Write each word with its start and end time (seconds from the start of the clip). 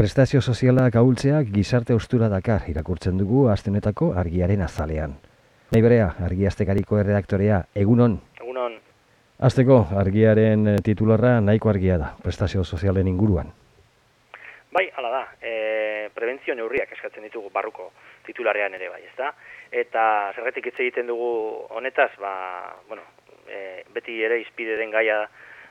Prestazio 0.00 0.40
sozialak 0.40 0.94
ahultzeak 0.96 1.50
gizarte 1.52 1.92
austura 1.92 2.30
dakar 2.32 2.62
irakurtzen 2.72 3.18
dugu 3.20 3.42
astenetako 3.52 4.06
argiaren 4.16 4.62
azalean. 4.64 5.12
Nahi 5.74 5.82
berea, 5.84 6.06
argiaztekariko 6.24 6.96
erredaktorea, 7.02 7.58
egunon? 7.82 8.14
Egunon. 8.40 8.78
Azteko, 9.48 9.76
argiaren 10.02 10.64
eh, 10.72 10.78
titularra 10.86 11.34
nahiko 11.44 11.68
argia 11.74 11.98
da, 12.00 12.14
prestazio 12.24 12.64
sozialen 12.64 13.12
inguruan. 13.12 13.52
Bai, 14.72 14.86
hala 14.96 15.10
da, 15.18 15.22
e, 15.36 16.08
prebentzio 16.16 16.56
neurriak 16.56 16.96
eskatzen 16.96 17.28
ditugu 17.28 17.52
barruko 17.52 17.90
titularean 18.24 18.80
ere 18.80 18.88
bai, 18.88 19.02
ezta? 19.10 19.34
Eta 19.84 20.06
zerretik 20.32 20.72
hitz 20.72 20.78
egiten 20.78 21.12
dugu 21.12 21.30
honetaz, 21.76 22.14
ba, 22.24 22.32
bueno, 22.88 23.04
e, 23.44 23.82
beti 23.92 24.16
ere 24.24 24.40
izpide 24.46 24.80
den 24.80 24.96
gaia 24.96 25.26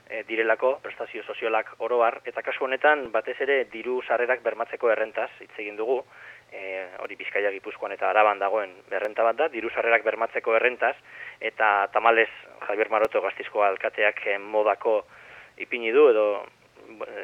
e, 0.10 0.24
direlako 0.28 0.80
prestazio 0.82 1.24
sozialak 1.24 1.76
oroar, 1.86 2.20
eta 2.26 2.42
kasu 2.42 2.66
honetan 2.66 3.12
batez 3.14 3.38
ere 3.46 3.64
diru 3.72 4.02
sarrerak 4.02 4.42
bermatzeko 4.44 4.90
errentaz 4.92 5.30
hitz 5.40 5.54
egin 5.58 5.78
dugu, 5.78 6.02
e, 6.52 6.86
hori 7.04 7.16
Bizkaia 7.16 7.52
Gipuzkoan 7.54 7.94
eta 7.94 8.10
Araban 8.10 8.42
dagoen 8.42 8.74
errenta 8.92 9.24
bat 9.24 9.38
da, 9.38 9.48
diru 9.54 9.70
sarrerak 9.70 10.04
bermatzeko 10.04 10.56
errentaz, 10.58 10.96
eta 11.40 11.88
tamalez 11.94 12.30
Javier 12.68 12.90
Maroto 12.90 13.22
gaztizko 13.22 13.64
alkateak 13.64 14.26
modako 14.42 15.04
ipini 15.58 15.94
du, 15.94 16.10
edo 16.10 16.26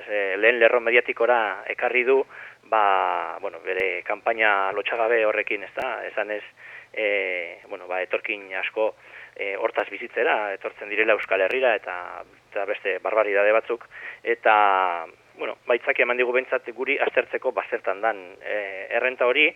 e, 0.08 0.36
lehen 0.38 0.60
lerro 0.60 0.80
mediatikora 0.80 1.66
ekarri 1.74 2.06
du, 2.06 2.22
ba, 2.70 3.38
bueno, 3.42 3.60
bere 3.66 4.04
kanpaina 4.06 4.72
lotxagabe 4.74 5.26
horrekin, 5.26 5.66
ez 5.66 5.74
da, 5.76 5.90
esan 6.06 6.32
ez, 6.32 6.44
e, 6.94 7.60
bueno, 7.70 7.88
ba, 7.88 8.02
etorkin 8.06 8.48
asko 8.62 8.94
e, 9.36 9.56
hortaz 9.58 9.88
bizitzera, 9.92 10.54
etortzen 10.56 10.90
direla 10.90 11.14
Euskal 11.14 11.44
Herrira, 11.46 11.76
eta, 11.76 12.24
eta 12.50 12.66
beste 12.70 12.98
barbaridade 13.04 13.52
batzuk, 13.56 13.86
eta, 14.24 14.56
bueno, 15.38 15.58
baitzak 15.68 16.00
eman 16.00 16.18
digu 16.18 16.34
bentsat 16.36 16.68
guri 16.78 16.98
aztertzeko 17.04 17.52
bazertan 17.52 18.02
dan 18.02 18.22
e, 18.42 18.88
errenta 18.96 19.28
hori, 19.28 19.50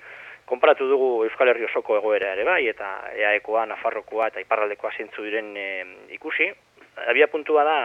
konparatu 0.50 0.88
dugu 0.90 1.10
Euskal 1.28 1.52
Herri 1.52 1.68
osoko 1.68 2.00
egoera 2.00 2.34
ere 2.34 2.44
bai, 2.44 2.64
eta 2.68 2.90
EAEkoa, 3.16 3.68
Nafarrokoa 3.70 4.32
eta 4.32 4.42
Iparraldekoa 4.42 4.92
zintzu 4.98 5.26
diren 5.28 5.54
e, 5.56 5.68
ikusi. 6.18 6.50
Abia 7.08 7.30
puntua 7.32 7.64
da, 7.68 7.78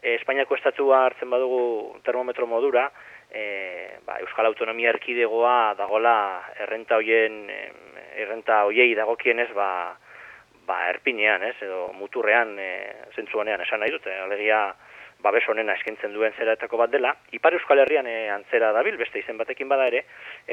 e, 0.00 0.16
Espainiako 0.16 0.56
estatua 0.56 1.04
hartzen 1.06 1.30
badugu 1.30 2.00
termometro 2.06 2.48
modura, 2.48 2.88
e, 3.30 4.00
ba, 4.06 4.18
Euskal 4.24 4.48
Autonomia 4.48 4.90
Erkidegoa 4.94 5.74
dagola 5.78 6.16
errenta 6.64 6.96
hoien 6.96 7.44
errenta 8.16 8.62
hoiei 8.64 8.94
dagokienez 8.96 9.50
ba 9.54 9.68
ba 10.66 10.82
erpinean, 10.90 11.42
ez, 11.46 11.56
edo 11.62 11.92
muturrean 11.94 12.56
e, 12.58 12.70
zentzu 13.14 13.38
honean 13.40 13.62
esan 13.62 13.80
nahi 13.80 13.94
dute, 13.94 14.12
alegia 14.26 14.60
babes 15.22 15.46
honena 15.48 15.74
eskaintzen 15.78 16.12
duen 16.12 16.34
zeratako 16.36 16.76
bat 16.76 16.90
dela, 16.92 17.14
Ipar 17.32 17.54
Euskal 17.56 17.80
Herrian 17.82 18.06
e, 18.06 18.28
antzera 18.30 18.72
dabil, 18.76 18.98
beste 19.00 19.18
izen 19.22 19.38
batekin 19.40 19.68
bada 19.68 19.86
ere, 19.88 20.04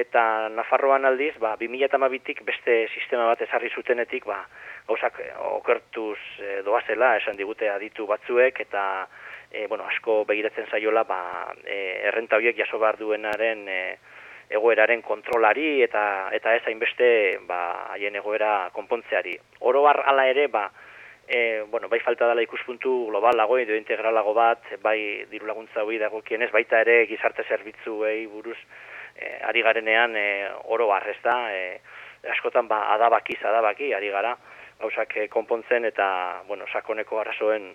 eta 0.05 0.49
Nafarroan 0.53 1.05
aldiz, 1.09 1.33
ba, 1.41 1.55
2008tik 1.59 2.43
beste 2.47 2.77
sistema 2.93 3.27
bat 3.29 3.43
ezarri 3.43 3.69
zutenetik, 3.75 4.25
ba, 4.29 4.39
gauzak 4.87 5.19
okertuz 5.51 6.19
e, 6.39 6.61
doazela, 6.65 7.15
esan 7.19 7.37
digute 7.39 7.69
aditu 7.69 8.07
batzuek, 8.07 8.63
eta 8.63 8.85
e, 9.51 9.67
bueno, 9.67 9.85
asko 9.85 10.23
begiratzen 10.29 10.71
zaiola 10.71 11.03
ba, 11.07 11.21
e, 11.63 11.79
errenta 12.09 12.39
horiek 12.39 12.57
jaso 12.57 12.79
behar 12.81 12.97
duenaren 12.97 13.67
e, 13.69 13.79
egoeraren 14.49 15.01
kontrolari 15.01 15.81
eta 15.83 16.29
eta 16.35 16.55
ez 16.55 16.63
hainbeste 16.67 17.09
ba, 17.47 17.59
haien 17.93 18.15
egoera 18.15 18.69
konpontzeari. 18.73 19.35
Oro 19.61 19.85
har 19.87 20.03
hala 20.07 20.27
ere, 20.29 20.47
ba, 20.47 20.69
e, 21.27 21.63
bueno, 21.71 21.89
bai 21.89 21.99
falta 21.99 22.27
dela 22.27 22.43
ikuspuntu 22.43 23.07
globalago 23.07 23.57
edo 23.57 23.75
integralago 23.75 24.33
bat, 24.33 24.63
bai 24.81 25.25
diru 25.31 25.47
laguntza 25.47 25.83
hori 25.83 25.99
dagokienez, 26.01 26.51
baita 26.51 26.81
ere 26.83 27.05
gizarte 27.07 27.45
zerbitzuei 27.47 28.25
buruz 28.27 28.57
e, 29.15 29.39
ari 29.47 29.61
garenean 29.61 30.17
e, 30.17 30.27
oro 30.75 30.91
har, 30.93 31.07
ez 31.09 31.19
da, 31.23 31.37
e, 31.53 31.79
askotan 32.35 32.67
ba, 32.67 32.87
adabakiz 32.95 33.39
adabaki, 33.43 33.93
ari 33.93 34.11
gara, 34.11 34.35
gauzak 34.79 35.15
konpontzen 35.31 35.85
eta, 35.85 36.43
bueno, 36.47 36.67
sakoneko 36.71 37.19
arrazoen 37.19 37.71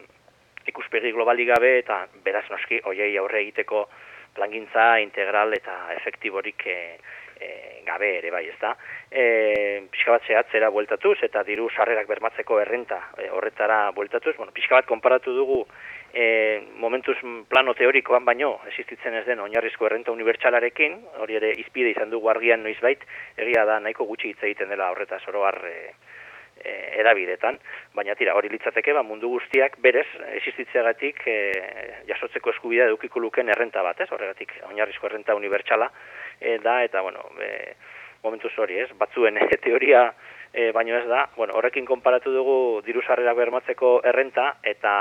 ikuspegi 0.69 1.13
globali 1.17 1.47
gabe 1.49 1.79
eta 1.81 2.03
beraz 2.25 2.45
noski 2.51 2.81
hoiei 2.85 3.17
aurre 3.17 3.41
egiteko 3.41 3.87
plangintza 4.39 4.99
integral 5.03 5.53
eta 5.59 5.75
efektiborik 5.99 6.67
e, 6.67 6.79
e, 7.39 7.83
gabe 7.87 8.19
ere 8.19 8.31
bai, 8.31 8.47
ezta. 8.49 8.75
Eh, 9.11 9.87
pixka 9.91 10.17
bat 10.17 10.27
zehatzera 10.27 10.71
bueltatuz 10.75 11.17
eta 11.27 11.43
diru 11.47 11.69
sarrerak 11.75 12.09
bermatzeko 12.11 12.61
errenta 12.61 13.01
e, 13.17 13.31
horretara 13.31 13.89
bueltatuz, 13.97 14.37
bueno, 14.37 14.53
pixka 14.55 14.79
bat 14.79 14.89
konparatu 14.91 15.35
dugu 15.35 15.63
e, 16.13 16.63
momentuz 16.83 17.17
plano 17.49 17.75
teorikoan 17.75 18.25
baino 18.25 18.59
existitzen 18.69 19.17
ez 19.21 19.25
den 19.27 19.41
oinarrizko 19.45 19.89
errenta 19.89 20.13
unibertsalarekin, 20.13 21.01
hori 21.25 21.41
ere 21.41 21.55
izpide 21.65 21.95
izan 21.95 22.13
dugu 22.13 22.31
argian 22.33 22.63
noizbait, 22.63 23.05
egia 23.37 23.65
da 23.69 23.81
nahiko 23.81 24.09
gutxi 24.09 24.33
hitz 24.33 24.43
egiten 24.43 24.73
dela 24.75 24.91
horretaz 24.93 25.23
oro 25.29 25.47
har 25.49 25.61
e, 25.65 25.77
e, 25.79 26.18
erabidetan, 26.65 27.59
baina 27.95 28.15
tira, 28.19 28.35
hori 28.39 28.51
litzateke, 28.53 28.93
ba, 28.97 29.05
mundu 29.07 29.31
guztiak 29.35 29.79
berez 29.85 30.07
existitzeagatik 30.41 31.23
e, 31.27 31.37
jasotzeko 32.09 32.53
eskubidea 32.55 32.89
edukiko 32.91 33.23
luken 33.23 33.53
errenta 33.55 33.83
bat, 33.87 34.01
ez? 34.01 34.11
Horregatik, 34.15 34.55
oinarrizko 34.71 35.07
errenta 35.11 35.37
unibertsala 35.39 35.91
e, 36.41 36.59
da, 36.65 36.81
eta, 36.85 37.03
bueno, 37.07 37.23
e, 37.43 37.75
momentuz 38.25 38.53
hori, 38.59 38.81
ez? 38.83 38.91
Batzuen 38.99 39.39
e, 39.39 39.49
teoria 39.63 40.09
e, 40.53 40.71
baino 40.73 40.97
ez 40.99 41.07
da, 41.09 41.29
bueno, 41.37 41.55
horrekin 41.59 41.87
konparatu 41.87 42.33
dugu 42.35 42.59
diru 42.87 43.03
sarrera 43.07 43.35
bermatzeko 43.39 43.99
errenta, 44.09 44.55
eta 44.63 44.95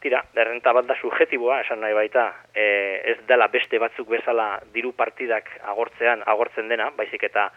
tira, 0.00 0.22
errenta 0.34 0.72
bat 0.72 0.86
da 0.88 0.96
subjetiboa, 0.96 1.60
esan 1.64 1.82
nahi 1.84 1.96
baita, 1.96 2.26
e, 2.54 2.64
ez 3.12 3.18
dela 3.28 3.50
beste 3.52 3.78
batzuk 3.82 4.08
bezala 4.08 4.54
diru 4.74 4.94
partidak 4.96 5.50
agortzean, 5.74 6.24
agortzen 6.26 6.70
dena, 6.72 6.90
baizik 6.96 7.26
eta 7.28 7.50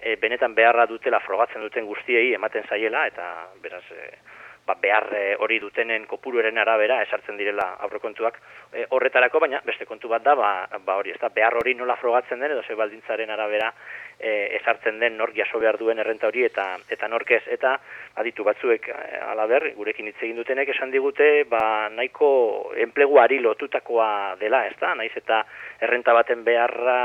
e, 0.00 0.16
benetan 0.16 0.54
beharra 0.54 0.86
dutela 0.86 1.20
frogatzen 1.20 1.62
duten 1.62 1.86
guztiei 1.86 2.34
ematen 2.34 2.66
zaiela 2.68 3.06
eta 3.06 3.28
beraz 3.62 3.84
e, 3.92 4.10
ba, 4.68 4.76
behar 4.80 5.08
e, 5.16 5.22
hori 5.40 5.58
dutenen 5.62 6.04
kopuruaren 6.06 6.58
arabera 6.60 7.00
esartzen 7.02 7.38
direla 7.40 7.70
aurrekontuak. 7.86 8.36
E, 8.72 8.84
horretarako 8.94 9.40
baina 9.44 9.62
beste 9.64 9.86
kontu 9.88 10.10
bat 10.12 10.24
da 10.24 10.34
ba, 10.38 10.50
ba 10.84 10.98
hori 11.00 11.14
ez 11.14 11.20
da 11.22 11.32
behar 11.34 11.56
hori 11.56 11.74
nola 11.74 11.96
frogatzen 11.96 12.40
den 12.44 12.52
edo 12.52 12.62
ze 12.62 12.76
baldintzaren 12.76 13.30
arabera 13.30 13.72
e, 14.18 14.56
esartzen 14.60 15.00
den 15.00 15.16
nork 15.16 15.36
jaso 15.36 15.60
behar 15.62 15.78
duen 15.80 15.98
errenta 16.04 16.28
hori 16.28 16.44
eta 16.44 16.68
eta 16.90 17.08
nork 17.08 17.32
ez. 17.38 17.42
Eta 17.58 17.78
aditu 18.20 18.44
batzuek 18.44 18.90
e, 18.92 19.20
alaber 19.32 19.70
gurekin 19.76 20.12
hitz 20.12 20.20
egin 20.20 20.36
dutenek 20.42 20.74
esan 20.76 20.92
digute 20.92 21.44
ba 21.48 21.88
nahiko 21.88 22.30
enpleguari 22.76 23.40
lotutakoa 23.40 24.36
dela 24.40 24.66
ez 24.66 24.76
da 24.80 24.94
naiz 24.94 25.14
eta 25.16 25.44
errenta 25.80 26.12
baten 26.12 26.44
beharra 26.44 27.00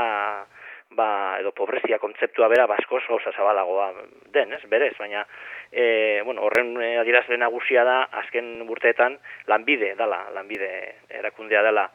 ba, 0.96 1.38
edo 1.40 1.52
pobrezia 1.52 1.98
kontzeptua 1.98 2.48
bera 2.48 2.66
basko 2.70 3.00
oso 3.02 3.32
zabalagoa 3.32 3.92
den, 4.32 4.52
ez, 4.52 4.62
berez, 4.70 4.94
baina 4.98 5.26
e, 5.70 6.22
bueno, 6.24 6.42
horren 6.42 6.76
e, 6.80 6.96
adierazle 7.02 7.36
nagusia 7.38 7.84
da 7.84 7.98
azken 8.22 8.62
urteetan 8.68 9.18
lanbide 9.50 9.94
dala, 9.98 10.24
lanbide 10.34 10.70
erakundea 11.10 11.62
dela 11.62 11.88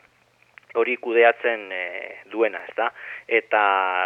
hori 0.78 0.98
kudeatzen 1.02 1.72
e, 1.74 1.84
duena, 2.30 2.60
ez 2.68 2.76
da? 2.78 2.90
Eta 3.40 3.62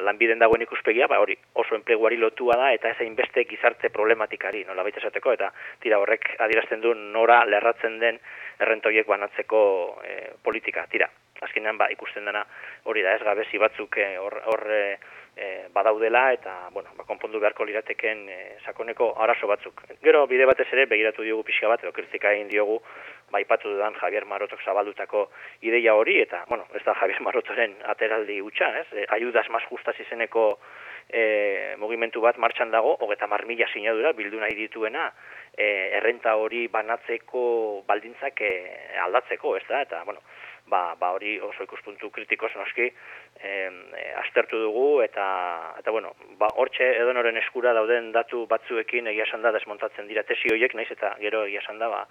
lanbiden 0.06 0.40
dagoen 0.40 0.64
ikuspegia, 0.64 1.10
ba, 1.12 1.20
hori 1.20 1.36
oso 1.60 1.76
enpleguari 1.76 2.18
lotua 2.22 2.56
da, 2.60 2.72
eta 2.76 2.94
ez 2.94 3.10
beste 3.18 3.44
gizarte 3.50 3.90
problematikari, 3.90 4.64
nola 4.68 4.84
baita 4.84 5.02
esateko, 5.02 5.34
eta 5.34 5.52
tira 5.84 6.00
horrek 6.00 6.36
adierazten 6.40 6.82
du 6.82 6.94
nora 6.94 7.44
lerratzen 7.46 8.00
den 8.00 8.20
errentoiek 8.60 9.08
banatzeko 9.08 9.60
e, 10.06 10.16
politika. 10.44 10.88
Tira, 10.88 11.10
azkenean 11.44 11.78
ba, 11.78 11.90
ikusten 11.92 12.26
dena 12.26 12.46
hori 12.84 13.04
da 13.06 13.16
ez 13.18 13.24
gabezi 13.24 13.62
batzuk 13.62 13.98
eh, 13.98 14.16
hor, 14.20 14.40
hor 14.46 14.68
e, 15.36 15.68
badaudela 15.74 16.32
eta 16.34 16.70
bueno, 16.72 16.90
ba, 16.98 17.06
konpondu 17.10 17.40
beharko 17.42 17.66
lirateken 17.66 18.28
e, 18.30 18.38
sakoneko 18.66 19.14
arazo 19.24 19.48
batzuk. 19.50 19.82
Gero 20.04 20.26
bide 20.28 20.46
batez 20.46 20.68
ere 20.72 20.86
begiratu 20.86 21.26
diogu 21.26 21.44
pixka 21.48 21.72
bat 21.72 21.84
edo 21.84 21.92
kritika 21.92 22.32
egin 22.34 22.50
diogu 22.52 22.80
baipatu 23.34 23.70
ba, 23.70 23.74
dudan 23.74 23.98
Javier 24.00 24.26
Marotok 24.30 24.62
zabaldutako 24.64 25.28
ideia 25.62 25.96
hori 25.96 26.20
eta 26.22 26.44
bueno, 26.50 26.68
ez 26.76 26.84
da 26.86 26.94
Javier 26.94 27.22
Marotoren 27.22 27.76
ateraldi 27.96 28.40
hutsa, 28.42 28.70
ez? 28.80 28.88
E, 28.94 29.06
ayudas 29.10 29.50
más 29.50 29.64
justas 29.70 30.00
izeneko 30.00 30.60
e, 31.10 31.76
mugimendu 31.82 32.22
bat 32.22 32.38
martxan 32.38 32.72
dago, 32.72 32.96
hogeta 33.02 33.28
marmila 33.28 33.68
sinadura 33.74 34.14
bildu 34.14 34.40
nahi 34.40 34.56
dituena 34.56 35.10
e, 35.58 35.98
errenta 35.98 36.36
hori 36.38 36.68
banatzeko 36.68 37.84
baldintzak 37.88 38.46
aldatzeko, 39.08 39.58
ez 39.58 39.66
da? 39.68 39.82
Eta, 39.82 40.04
bueno, 40.06 40.22
ba, 40.68 40.96
ba 41.00 41.12
hori 41.16 41.40
oso 41.40 41.64
ikuspuntu 41.64 42.10
kritiko 42.10 42.50
noski 42.56 42.88
e, 42.88 43.52
aztertu 44.24 44.60
dugu 44.62 45.02
eta 45.04 45.26
eta 45.80 45.92
bueno, 45.92 46.14
ba 46.40 46.50
hortxe 46.56 46.90
edonoren 47.02 47.38
eskura 47.38 47.74
dauden 47.74 48.12
datu 48.12 48.46
batzuekin 48.48 49.08
egia 49.12 49.28
esan 49.28 49.42
da 49.42 49.52
desmontatzen 49.52 50.08
dira 50.08 50.24
tesi 50.24 50.52
hoiek, 50.52 50.76
naiz 50.76 50.90
eta 50.92 51.16
gero 51.20 51.46
egia 51.46 51.64
esan 51.64 51.80
da 51.80 51.90
ba, 51.90 52.04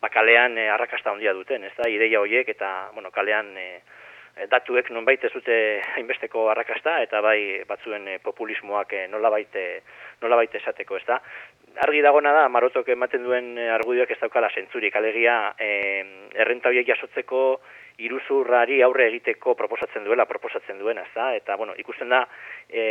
ba 0.00 0.08
kalean 0.08 0.58
e, 0.58 0.68
arrakasta 0.70 1.10
handia 1.10 1.34
duten, 1.34 1.64
ez 1.64 1.74
da, 1.76 1.88
ideia 1.90 2.20
hoiek 2.20 2.48
eta 2.48 2.90
bueno, 2.94 3.10
kalean 3.10 3.56
e, 3.58 3.68
datuek 4.50 4.90
nonbait 4.94 5.24
ez 5.24 5.32
dute 5.34 5.54
hainbesteko 5.96 6.48
arrakasta 6.52 7.00
eta 7.02 7.20
bai 7.24 7.64
batzuen 7.68 8.06
e, 8.08 8.18
populismoak 8.22 8.94
e, 8.94 9.06
nolabait 9.10 9.56
nolabait 10.22 10.54
esateko, 10.54 10.96
ez 10.96 11.06
da. 11.06 11.20
Argi 11.76 12.00
dagona 12.02 12.32
da 12.34 12.48
Marotok 12.48 12.88
ematen 12.90 13.22
duen 13.24 13.52
argudioak 13.74 14.10
ez 14.10 14.18
daukala 14.20 14.50
sentzurik, 14.50 14.96
alegia 14.96 15.54
e, 15.58 15.68
errenta 16.34 16.72
horiek 16.72 16.88
jasotzeko 16.88 17.42
iruzurrari 17.98 18.80
aurre 18.82 19.08
egiteko 19.10 19.54
proposatzen 19.58 20.04
duela, 20.06 20.26
proposatzen 20.26 20.78
duena, 20.78 21.04
ezta? 21.08 21.32
Eta, 21.36 21.56
bueno, 21.56 21.74
ikusten 21.78 22.10
da, 22.14 22.24
e, 22.70 22.84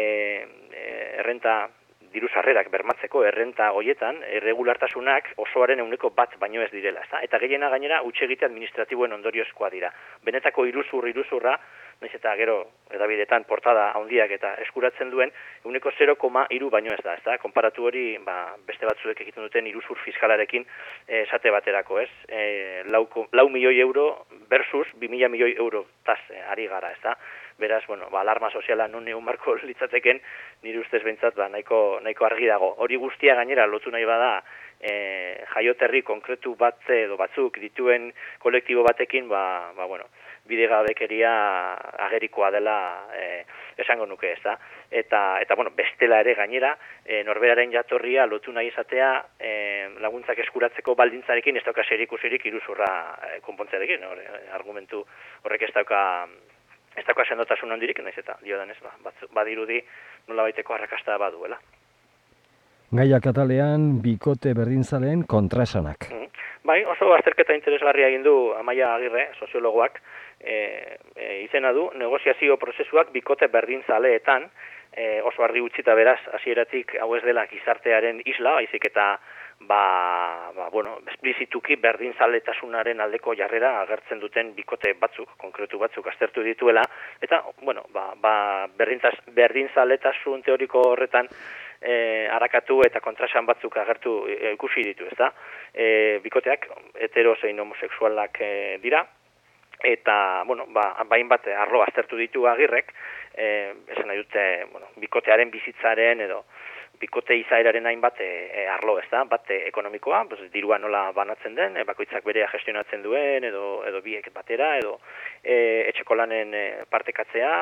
errenta 1.20 1.66
diru 2.14 2.30
sarrerak 2.32 2.70
bermatzeko 2.72 3.24
errenta 3.28 3.70
goietan, 3.76 4.22
irregulartasunak 4.40 5.34
osoaren 5.44 5.84
euneko 5.84 6.12
bat 6.16 6.38
baino 6.40 6.64
ez 6.64 6.72
direla, 6.72 7.04
ezta? 7.04 7.22
Eta 7.24 7.40
gehiena 7.44 7.70
gainera 7.74 8.02
utxegite 8.08 8.48
administratiboen 8.48 9.16
ondoriozkoa 9.20 9.70
dira. 9.74 9.92
Benetako 10.26 10.66
iruzur 10.70 11.08
iruzurra, 11.12 11.58
naiz 12.02 12.14
eta 12.14 12.36
gero 12.38 12.58
edabidetan 12.94 13.44
portada 13.50 13.88
handiak 13.98 14.32
eta 14.36 14.54
eskuratzen 14.64 15.10
duen, 15.12 15.32
euneko 15.66 15.92
0,iru 15.98 16.70
baino 16.74 16.94
ez 16.94 17.02
da, 17.04 17.16
ezta? 17.18 17.38
Konparatu 17.42 17.88
hori, 17.90 18.06
ba, 18.24 18.56
beste 18.68 18.86
batzuek 18.90 19.22
egiten 19.26 19.44
duten 19.48 19.68
iruzur 19.68 20.00
fiskalarekin 20.06 20.66
eh, 21.08 21.24
esate 21.24 21.52
baterako, 21.52 22.00
ez? 22.04 22.12
E, 22.30 22.84
lau, 22.94 23.06
lau 23.34 23.48
milioi 23.50 23.80
euro 23.82 24.08
versus 24.50 24.88
bi 25.02 25.10
mila 25.12 25.30
milioi 25.34 25.56
euro 25.58 25.86
taz 26.06 26.20
e, 26.30 26.42
ari 26.54 26.70
gara, 26.72 26.94
ezta? 26.96 27.18
beraz, 27.58 27.86
bueno, 27.88 28.10
ba, 28.10 28.22
alarma 28.22 28.52
soziala 28.52 28.88
non 28.88 29.08
egun 29.08 29.26
marko 29.26 29.56
litzateken, 29.70 30.22
nire 30.64 30.80
ustez 30.80 31.02
behintzat, 31.04 31.36
ba, 31.36 31.50
nahiko, 31.50 32.00
nahiko 32.06 32.28
argi 32.30 32.50
dago. 32.50 32.74
Hori 32.84 33.00
guztia 33.02 33.36
gainera 33.36 33.66
lotu 33.66 33.92
nahi 33.92 34.06
bada, 34.06 34.44
e, 34.80 34.94
jaioterri 35.54 36.04
konkretu 36.06 36.56
bat 36.56 36.90
edo 36.94 37.18
batzuk 37.18 37.58
dituen 37.62 38.12
kolektibo 38.44 38.84
batekin, 38.86 39.28
ba, 39.30 39.74
ba 39.76 39.90
bueno, 39.90 40.06
bide 40.48 40.68
gabekeria 40.68 41.32
agerikoa 42.08 42.52
dela 42.52 42.78
e, 43.14 43.46
esango 43.78 44.06
nuke 44.10 44.32
ez 44.32 44.42
da. 44.44 44.58
Eta, 44.90 45.40
eta 45.44 45.56
bueno, 45.56 45.72
bestela 45.76 46.20
ere 46.24 46.36
gainera, 46.36 46.74
e, 47.06 47.24
norberaren 47.28 47.72
jatorria 47.74 48.26
lotu 48.26 48.54
nahi 48.56 48.72
izatea 48.72 49.10
e, 49.40 49.52
laguntzak 50.04 50.40
eskuratzeko 50.46 50.96
baldintzarekin 50.96 51.60
ez 51.60 51.66
dauka 51.66 51.84
serikusirik 51.84 52.46
iruzurra 52.50 52.92
e, 53.30 53.40
konpontzarekin, 53.46 54.06
argumentu 54.56 55.04
horrek 55.44 55.68
ez 55.68 55.74
dauka 55.76 56.04
ez 56.98 57.06
dakoa 57.06 57.28
sendotasun 57.30 57.72
handirik, 57.72 58.00
naiz 58.02 58.18
eta 58.18 58.40
dio 58.42 58.58
denez, 58.58 58.78
ba, 58.82 59.12
badirudi 59.36 59.78
nola 60.28 60.48
baiteko 60.48 60.74
arrakasta 60.74 61.18
baduela. 61.22 61.60
Gaia 62.98 63.20
katalean, 63.22 64.00
bikote 64.02 64.56
berdinzaleen 64.58 65.28
kontrasanak. 65.28 66.10
Mm 66.10 66.28
Bai, 66.68 66.82
oso 66.84 67.14
azterketa 67.16 67.56
interesgarria 67.56 68.10
egin 68.12 68.26
du 68.26 68.34
Amaia 68.60 68.90
Agirre, 68.98 69.30
soziologoak, 69.40 70.02
e, 70.42 70.56
e, 71.16 71.28
izena 71.46 71.72
du, 71.72 71.86
negoziazio 71.96 72.58
prozesuak 72.60 73.14
bikote 73.14 73.48
berdinzaleetan, 73.54 74.50
e, 74.92 75.22
oso 75.30 75.46
argi 75.48 75.64
utzita 75.64 75.96
beraz, 75.96 76.20
hasieratik 76.36 76.98
hau 77.00 77.14
ez 77.16 77.22
dela 77.24 77.46
gizartearen 77.48 78.20
isla, 78.26 78.58
baizik 78.60 78.90
eta 78.90 79.14
ba, 79.62 80.52
ba, 80.58 80.68
bueno, 80.74 80.98
esplizituki 81.14 81.78
berdin 81.82 82.12
zaletasunaren 82.20 83.00
aldeko 83.06 83.34
jarrera 83.40 83.72
agertzen 83.86 84.20
duten 84.20 84.52
bikote 84.58 84.92
batzuk, 85.00 85.38
konkretu 85.40 85.80
batzuk 85.80 86.12
aztertu 86.12 86.44
dituela, 86.44 86.84
eta, 87.24 87.46
bueno, 87.62 87.86
ba, 87.96 88.10
ba, 88.20 88.36
berdin 88.76 89.72
zaletasun 89.74 90.44
teoriko 90.44 90.84
horretan 90.92 91.32
e, 91.82 92.28
harakatu 92.32 92.82
eta 92.86 93.02
kontrasan 93.04 93.46
batzuk 93.46 93.78
agertu 93.78 94.18
e, 94.30 94.54
ikusi 94.54 94.84
ditu, 94.88 95.08
ez 95.12 95.18
da? 95.18 95.32
E, 95.74 96.20
bikoteak 96.24 96.68
hetero 97.06 97.36
zein 97.42 97.60
homoseksualak 97.60 98.42
e, 98.42 98.52
dira, 98.84 99.04
eta, 99.84 100.44
bueno, 100.48 100.66
ba, 100.74 100.90
bain 101.10 101.28
bat 101.30 101.46
arlo 101.54 101.84
aztertu 101.86 102.18
ditu 102.18 102.48
agirrek, 102.50 102.94
e, 103.36 103.74
esan 103.94 104.10
nahi 104.10 104.24
dute, 104.24 104.46
bueno, 104.72 104.90
bikotearen 105.04 105.52
bizitzaren 105.54 106.26
edo, 106.26 106.44
bikote 107.00 107.36
izaeraren 107.38 107.86
hainbat 107.90 108.20
e, 108.24 108.66
arlo, 108.72 108.98
ez 109.00 109.08
da, 109.12 109.24
bat 109.30 109.50
e, 109.54 109.60
ekonomikoa, 109.70 110.24
pues, 110.30 110.42
dirua 110.54 110.80
nola 110.82 111.08
banatzen 111.16 111.56
den, 111.58 111.78
e, 111.78 111.86
bakoitzak 111.88 112.26
berea 112.26 112.50
gestionatzen 112.52 113.04
duen, 113.06 113.46
edo, 113.48 113.82
edo 113.88 114.02
biek 114.06 114.30
batera, 114.36 114.74
edo 114.82 114.98
e, 115.44 115.86
etxeko 115.92 116.18
lanen 116.18 116.54
e, 116.58 116.66
partekatzea, 116.90 117.54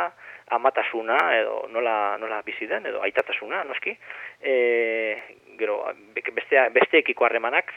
amatasuna, 0.56 1.18
edo 1.40 1.66
nola, 1.74 2.16
nola 2.22 2.42
bizi 2.46 2.68
den, 2.70 2.88
edo 2.92 3.02
aitatasuna, 3.04 3.64
noski, 3.68 3.96
e, 4.42 4.56
gero, 5.60 5.82
bestea, 6.16 6.70
besteekiko 6.76 7.26
harremanak, 7.26 7.74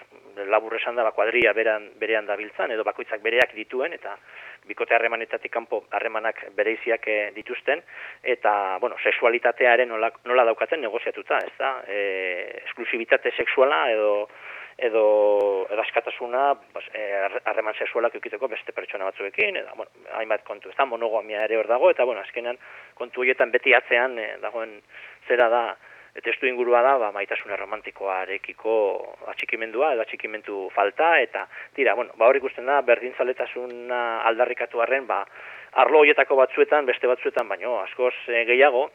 labur 0.46 0.76
esan 0.76 0.96
da, 0.96 1.04
ba, 1.06 1.12
kuadria 1.16 1.52
berean, 1.56 1.90
berean 1.98 2.26
dabiltzan, 2.26 2.70
edo 2.70 2.84
bakoitzak 2.86 3.22
bereak 3.22 3.54
dituen, 3.56 3.92
eta 3.96 4.16
bikote 4.68 4.94
harremanetatik 4.94 5.52
kanpo 5.52 5.84
harremanak 5.96 6.44
bereiziak 6.56 7.08
e, 7.08 7.18
dituzten, 7.36 7.82
eta, 8.22 8.52
bueno, 8.80 8.96
sexualitatearen 9.02 9.88
nola, 9.88 10.12
nola 10.28 10.44
daukaten 10.50 10.80
negoziatuta, 10.84 11.40
ez 11.46 11.56
da? 11.58 11.72
E, 11.86 11.98
esklusibitate 12.68 13.34
sexuala 13.36 13.88
edo 13.92 14.12
edo 14.78 15.66
eraskatasuna 15.74 16.52
e, 16.94 17.00
harreman 17.50 17.74
e, 17.74 17.78
sexualak 17.82 18.14
eukiteko 18.14 18.46
beste 18.48 18.70
pertsona 18.72 19.08
batzuekin, 19.08 19.58
eta, 19.58 19.74
bueno, 19.74 20.06
hainbat 20.20 20.44
kontu, 20.46 20.70
ez 20.70 20.78
da, 20.78 20.86
monogamia 20.86 21.42
ere 21.48 21.58
hor 21.58 21.66
dago, 21.66 21.90
eta, 21.90 22.06
bueno, 22.06 22.22
azkenan 22.22 22.60
kontu 22.94 23.24
horietan 23.24 23.50
beti 23.50 23.74
atzean 23.74 24.14
e, 24.22 24.28
dagoen 24.44 24.76
zera 25.26 25.48
da, 25.50 25.62
testu 26.24 26.46
ingurua 26.46 26.82
da, 26.82 26.96
ba, 26.98 27.10
maitasun 27.12 27.54
romantikoarekiko 27.56 28.74
atxikimendua 29.32 29.92
edo 29.94 30.04
atxikimentu 30.04 30.68
falta, 30.74 31.14
eta 31.20 31.46
tira, 31.76 31.94
bueno, 31.98 32.14
ba, 32.16 32.28
hor 32.28 32.38
ikusten 32.40 32.66
da, 32.66 32.80
berdin 32.82 33.14
zaletasuna 33.18 34.22
aldarrikatu 34.30 34.82
arren, 34.84 35.06
ba, 35.06 35.24
arlo 35.82 36.02
horietako 36.02 36.38
batzuetan, 36.40 36.86
beste 36.86 37.10
batzuetan, 37.10 37.48
baino, 37.48 37.78
askoz 37.82 38.14
e, 38.28 38.44
gehiago, 38.48 38.88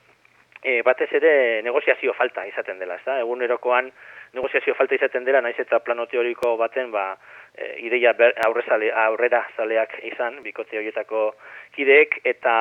e, 0.64 0.82
batez 0.82 1.10
ere 1.20 1.62
negoziazio 1.64 2.14
falta 2.18 2.46
izaten 2.48 2.80
dela, 2.80 2.98
ez 2.98 3.06
da? 3.06 3.20
Egunerokoan 3.22 3.92
negoziazio 4.34 4.76
falta 4.76 4.96
izaten 4.96 5.26
dela, 5.28 5.42
naiz 5.42 5.60
eta 5.60 5.80
plano 5.86 6.08
teoriko 6.10 6.56
baten, 6.58 6.92
ba, 6.92 7.14
e, 7.56 7.70
ideia 7.86 8.14
ber, 8.18 8.34
aurrera 8.46 9.44
zaleak 9.56 9.98
izan, 10.10 10.42
bikote 10.44 10.78
horietako 10.78 11.26
kideek, 11.76 12.20
eta, 12.26 12.56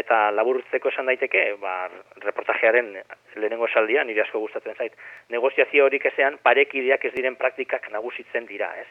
eta 0.00 0.20
laburtzeko 0.36 0.92
esan 0.92 1.10
daiteke, 1.10 1.44
ba, 1.60 1.88
reportajearen 2.24 2.94
lehenengo 3.36 3.68
saldia, 3.68 4.04
nire 4.04 4.24
asko 4.24 4.40
gustatzen 4.44 4.76
zait, 4.76 4.96
negoziazio 5.28 5.86
horik 5.86 6.08
ezean, 6.12 6.38
parekideak 6.42 7.04
ez 7.04 7.14
diren 7.16 7.36
praktikak 7.36 7.90
nagusitzen 7.92 8.46
dira, 8.46 8.72
ez? 8.80 8.88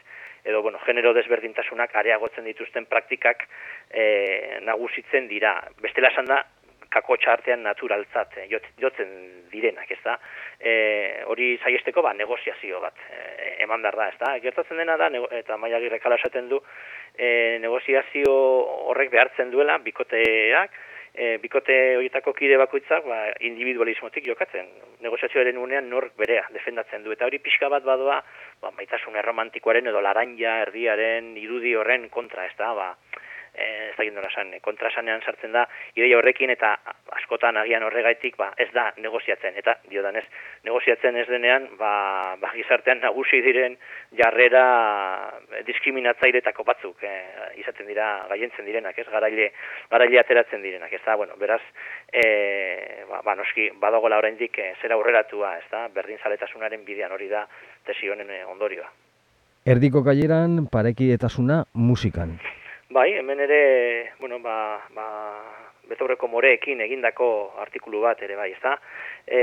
edo 0.48 0.62
bueno, 0.62 0.78
genero 0.86 1.12
desberdintasunak 1.12 1.94
areagotzen 1.98 2.46
dituzten 2.46 2.86
praktikak 2.88 3.42
e, 3.90 4.60
nagusitzen 4.64 5.26
dira. 5.28 5.58
Bestela 5.82 6.08
esan 6.12 6.30
da, 6.30 6.38
kako 6.88 7.18
txartean 7.20 7.62
naturaltzat 7.66 8.38
eh, 8.40 8.46
jotzen 8.80 9.10
direnak, 9.52 9.90
ez 9.92 10.00
da? 10.04 10.16
E, 10.58 10.72
hori 11.28 11.50
zaiesteko, 11.62 12.02
ba, 12.04 12.14
negoziazio 12.16 12.80
bat 12.80 12.96
e, 13.12 13.47
eman 13.58 13.84
ez 13.84 14.18
da? 14.18 14.38
Gertatzen 14.40 14.76
dena 14.76 14.96
da, 14.96 15.10
eta 15.30 15.56
maiagi 15.56 15.88
rekala 15.88 16.16
esaten 16.16 16.48
du, 16.48 16.60
e, 17.16 17.58
negoziazio 17.60 18.32
horrek 18.90 19.10
behartzen 19.10 19.50
duela, 19.50 19.78
bikoteak, 19.78 20.70
e, 21.14 21.36
bikote 21.42 21.76
horietako 21.98 22.32
kide 22.32 22.56
bakoitzak, 22.60 23.06
ba, 23.06 23.18
individualismotik 23.48 24.26
jokatzen. 24.30 24.68
Negoziazioaren 25.04 25.58
unean 25.58 25.88
nork 25.90 26.14
berea 26.20 26.44
defendatzen 26.54 27.04
du. 27.04 27.12
Eta 27.14 27.26
hori 27.26 27.40
pixka 27.42 27.68
bat 27.72 27.84
badoa, 27.86 28.20
ba, 28.62 28.72
maitasun 28.76 29.18
erromantikoaren 29.18 29.90
edo 29.90 30.02
laranja 30.04 30.60
erdiaren 30.66 31.34
irudi 31.40 31.74
horren 31.74 32.08
kontra, 32.14 32.46
ez 32.46 32.54
da? 32.58 32.72
Ba, 32.78 32.92
ez 33.58 33.96
da 33.96 34.04
gindola 34.06 34.30
san, 34.30 34.52
kontrasanean 34.62 35.22
sartzen 35.26 35.52
da, 35.52 35.64
ideia 35.96 36.18
horrekin 36.18 36.50
eta 36.54 36.74
askotan 37.18 37.56
agian 37.60 37.82
horregaitik 37.86 38.36
ba, 38.38 38.50
ez 38.60 38.68
da 38.74 38.88
negoziatzen, 39.02 39.56
eta 39.60 39.76
diodan 39.90 40.16
ez, 40.20 40.24
negoziatzen 40.66 41.16
ez 41.16 41.26
denean, 41.28 41.68
ba, 41.80 42.36
ba 42.40 42.52
gizartean 42.54 43.02
nagusi 43.02 43.40
diren 43.44 43.76
jarrera 44.18 44.64
diskriminatzairetako 45.66 46.64
batzuk 46.68 47.02
e, 47.02 47.14
izaten 47.62 47.90
dira, 47.90 48.08
gaientzen 48.30 48.68
direnak, 48.68 48.98
ez, 48.98 49.08
garaile, 49.10 49.50
garaile 49.90 50.22
ateratzen 50.22 50.62
direnak, 50.62 50.92
ez 50.92 51.02
da, 51.06 51.16
bueno, 51.16 51.36
beraz, 51.40 51.62
e, 52.12 52.24
ba, 53.10 53.22
ba, 53.24 53.36
noski, 53.38 53.70
badagoela 53.80 54.20
oraindik 54.22 54.58
e, 54.62 54.72
zera 54.82 54.98
aurreratua, 54.98 55.56
ez 55.58 55.66
da, 55.72 55.86
berdin 55.94 56.22
zaletasunaren 56.22 56.86
bidean 56.86 57.12
hori 57.12 57.28
da, 57.32 57.46
tesi 57.86 58.10
honen 58.10 58.30
ondorioa. 58.48 58.88
Erdiko 59.68 60.00
gaileran 60.06 60.62
parekietasuna 60.72 61.64
musikan. 61.74 62.38
Bai, 62.90 63.12
hemen 63.12 63.40
ere, 63.44 64.12
bueno, 64.18 64.38
ba, 64.40 64.80
ba, 64.96 65.04
betaurreko 65.90 66.24
moreekin 66.32 66.80
egindako 66.80 67.26
artikulu 67.60 68.00
bat 68.00 68.22
ere 68.24 68.36
bai, 68.38 68.46
ezta? 68.54 68.72
E, 69.28 69.40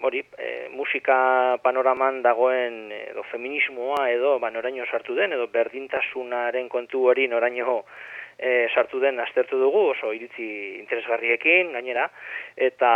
hori, 0.00 0.22
e, 0.40 0.48
musika 0.72 1.58
panoraman 1.60 2.22
dagoen 2.24 2.78
edo 2.96 3.24
feminismoa 3.28 4.06
edo 4.14 4.38
ba, 4.40 4.48
noraino 4.54 4.86
sartu 4.88 5.12
den, 5.18 5.36
edo 5.36 5.50
berdintasunaren 5.52 6.70
kontu 6.72 7.04
hori 7.12 7.28
noraino 7.28 7.82
e, 8.38 8.66
sartu 8.74 9.00
den 9.00 9.20
aztertu 9.20 9.58
dugu, 9.60 9.86
oso 9.92 10.12
iritzi 10.12 10.48
interesgarriekin, 10.80 11.72
gainera, 11.76 12.08
eta 12.56 12.90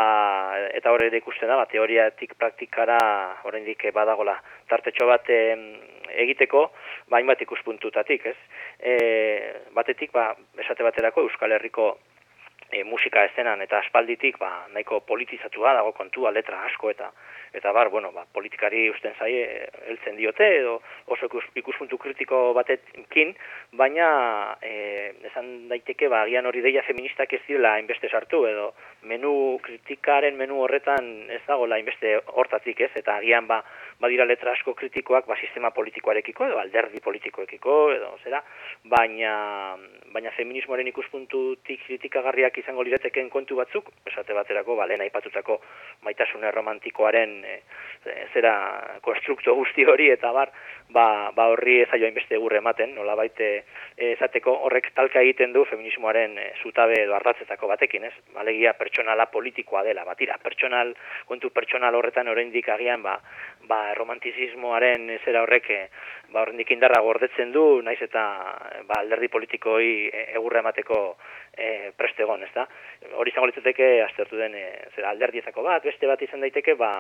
eta 0.74 0.92
hori 0.92 1.08
ere 1.10 1.22
ikusten 1.22 1.48
da, 1.48 1.56
ba, 1.60 1.68
teoriatik 1.70 2.34
praktikara 2.38 2.98
oraindik 3.48 3.88
badagola 3.94 4.38
tartetxo 4.68 5.06
bat 5.08 5.28
egiteko, 5.28 6.68
bain 7.08 7.26
bat 7.26 7.40
ikuspuntutatik, 7.42 8.26
ez? 8.26 8.36
E, 8.78 8.94
batetik, 9.74 10.12
ba, 10.12 10.30
esate 10.58 10.86
baterako 10.86 11.26
Euskal 11.28 11.56
Herriko 11.56 11.94
e, 12.70 12.84
musika 12.84 13.24
estenan 13.28 13.62
eta 13.64 13.80
aspalditik 13.82 14.38
ba, 14.40 14.50
nahiko 14.74 15.00
politizatua 15.08 15.74
dago 15.78 15.92
kontua 15.96 16.32
letra 16.34 16.60
asko 16.68 16.90
eta 16.92 17.10
eta 17.52 17.72
bar, 17.72 17.88
bueno, 17.88 18.12
ba, 18.12 18.24
politikari 18.32 18.88
usten 18.90 19.14
zaie 19.18 19.68
heltzen 19.88 20.16
diote 20.16 20.48
edo 20.60 20.78
oso 21.06 21.28
ikuspuntu 21.56 21.98
kritiko 21.98 22.52
batekin, 22.56 23.34
baina 23.72 24.08
e, 24.62 25.12
esan 25.30 25.68
daiteke 25.70 26.08
ba, 26.08 26.22
agian 26.26 26.46
hori 26.46 26.62
deia 26.64 26.84
feministak 26.86 27.32
ez 27.32 27.42
direla 27.46 27.74
hainbeste 27.76 28.08
sartu 28.08 28.44
edo 28.48 28.72
menu 29.08 29.58
kritikaren 29.64 30.36
menu 30.36 30.60
horretan 30.64 31.30
ez 31.30 31.42
dago 31.46 31.66
la 31.66 31.78
hainbeste 31.78 32.16
hortatik 32.34 32.80
ez, 32.86 32.92
eta 33.00 33.16
agian 33.16 33.46
ba, 33.46 33.62
badira 34.00 34.24
letra 34.24 34.52
asko 34.52 34.74
kritikoak 34.78 35.26
ba, 35.26 35.36
sistema 35.40 35.70
politikoarekiko 35.74 36.46
edo 36.46 36.58
alderdi 36.62 37.00
politikoekiko 37.04 37.78
edo 37.96 38.12
zera, 38.22 38.42
baina, 38.84 39.76
baina 40.14 40.32
feminismoaren 40.36 40.90
ikuspuntutik 40.92 41.84
kritikagarriak 41.86 42.58
izango 42.62 42.84
lirateken 42.86 43.30
kontu 43.30 43.58
batzuk, 43.58 43.90
esate 44.06 44.36
baterako, 44.36 44.76
ba, 44.78 44.86
lehen 44.86 45.02
aipatutako 45.06 45.58
maitasune 46.06 46.50
romantikoaren 46.54 47.38
e, 47.48 47.60
zera 48.32 48.54
konstrukto 49.02 49.54
guzti 49.58 49.84
hori 49.84 50.08
eta 50.12 50.30
bar, 50.32 50.52
ba, 50.94 51.30
ba 51.34 51.48
horri 51.52 51.80
ez 51.82 51.88
aio 51.92 52.06
hainbeste 52.06 52.38
gurre 52.40 52.60
ematen, 52.62 52.94
nola 52.96 53.14
baite 53.18 53.48
esateko 54.12 54.54
horrek 54.68 54.90
talka 54.96 55.20
egiten 55.24 55.52
du 55.52 55.64
feminismoaren 55.68 56.38
e, 56.38 56.46
zutabe 56.62 57.00
edo 57.02 57.16
ardatzetako 57.18 57.68
batekin, 57.72 58.06
ez? 58.08 58.14
Alegia 58.40 58.72
pertsonala 58.78 59.26
politikoa 59.32 59.82
dela, 59.84 60.04
batira, 60.08 60.38
pertsonal, 60.42 60.94
kontu 61.28 61.50
pertsonal 61.54 61.98
horretan 61.98 62.30
oraindik 62.32 62.68
agian, 62.72 63.02
ba, 63.02 63.18
ba 63.68 63.80
romantizismoaren 63.98 65.10
zera 65.24 65.42
horrek 65.44 65.68
ba 66.32 66.42
horrendik 66.42 66.70
indarra 66.72 67.00
gordetzen 67.04 67.52
du, 67.52 67.80
naiz 67.84 68.00
eta 68.04 68.22
ba, 68.88 69.00
alderdi 69.00 69.28
politikoi 69.32 69.88
egurra 70.36 70.62
emateko 70.64 71.00
e, 71.56 71.90
prestegon, 71.96 72.44
ez 72.44 72.52
da? 72.54 72.66
Hori 73.18 73.32
izango 73.32 73.48
litzateke 73.50 73.90
aztertu 74.04 74.40
den 74.40 74.54
e, 74.56 74.66
zera 74.94 75.12
alderdietako 75.12 75.64
bat, 75.66 75.84
beste 75.84 76.08
bat 76.10 76.22
izan 76.22 76.44
daiteke, 76.44 76.76
ba, 76.78 76.92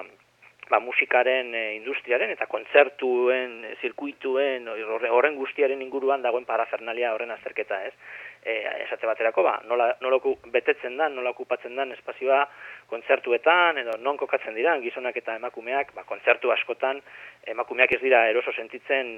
ba 0.70 0.80
musikaren 0.80 1.54
e, 1.54 1.62
industriaren 1.76 2.30
eta 2.34 2.46
kontzertuen, 2.46 3.58
e, 3.64 3.74
zirkuituen, 3.80 4.68
horren 5.10 5.36
guztiaren 5.38 5.82
inguruan 5.82 6.22
dagoen 6.22 6.46
parafernalia 6.48 7.12
horren 7.14 7.32
azterketa, 7.34 7.80
ez? 7.88 7.94
E, 8.42 8.60
esate 8.84 9.08
baterako, 9.08 9.42
ba, 9.42 9.56
nola, 9.68 9.88
nola 10.04 10.20
betetzen 10.52 10.96
da, 11.00 11.08
nola 11.08 11.32
okupatzen 11.34 11.76
da 11.76 11.88
espazioa 11.96 12.44
kontzertuetan, 12.88 13.80
edo 13.82 13.96
non 14.04 14.16
kokatzen 14.20 14.54
dira, 14.56 14.76
gizonak 14.84 15.16
eta 15.20 15.36
emakumeak, 15.40 15.92
ba, 15.96 16.04
kontzertu 16.08 16.52
askotan, 16.54 17.02
emakumeak 17.46 17.96
ez 17.96 18.00
dira 18.04 18.26
eroso 18.28 18.52
sentitzen 18.52 19.12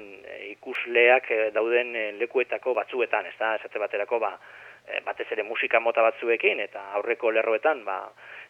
ikusleak 0.51 1.29
dauden 1.53 1.95
lekuetako 2.19 2.75
batzuetan, 2.79 3.27
ez 3.27 3.37
da, 3.39 3.55
esate 3.59 3.79
baterako, 3.79 4.19
ba, 4.23 4.35
e, 4.37 4.70
batez 5.05 5.27
ere 5.31 5.43
musika 5.43 5.79
mota 5.79 6.01
batzuekin 6.01 6.59
eta 6.59 6.81
aurreko 6.97 7.31
lerroetan 7.31 7.83
ba, 7.85 8.01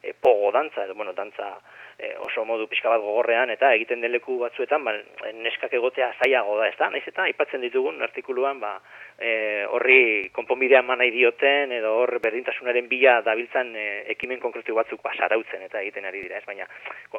e, 0.02 0.14
pogo 0.14 0.52
dantza, 0.52 0.86
edo, 0.86 0.96
bueno, 0.96 1.14
dantza 1.14 1.54
e, 1.98 2.16
oso 2.26 2.44
modu 2.46 2.68
pixka 2.68 2.90
bat 2.90 3.02
gogorrean 3.04 3.52
eta 3.54 3.72
egiten 3.76 4.02
den 4.02 4.12
leku 4.16 4.38
batzuetan 4.42 4.84
ba, 4.84 4.96
neskak 5.38 5.74
egotea 5.78 6.12
zaiago 6.20 6.58
da, 6.58 6.68
ez 6.68 6.78
da? 6.80 6.90
Naiz 6.90 7.04
eta 7.08 7.28
aipatzen 7.28 7.62
ditugun 7.62 8.02
artikuluan 8.02 8.60
ba, 8.60 8.74
e, 9.20 9.66
horri 9.70 10.30
konponbidea 10.34 10.82
nahi 10.82 11.12
dioten 11.14 11.72
edo 11.78 11.94
hor 12.02 12.18
berdintasunaren 12.24 12.88
bila 12.90 13.20
dabiltzan 13.22 13.76
e, 13.76 13.88
ekimen 14.16 14.42
konkretu 14.42 14.76
batzuk 14.76 15.04
ba, 15.04 15.14
sarautzen 15.18 15.62
eta 15.68 15.82
egiten 15.82 16.06
ari 16.10 16.26
dira, 16.26 16.42
ez 16.42 16.46
baina 16.46 16.68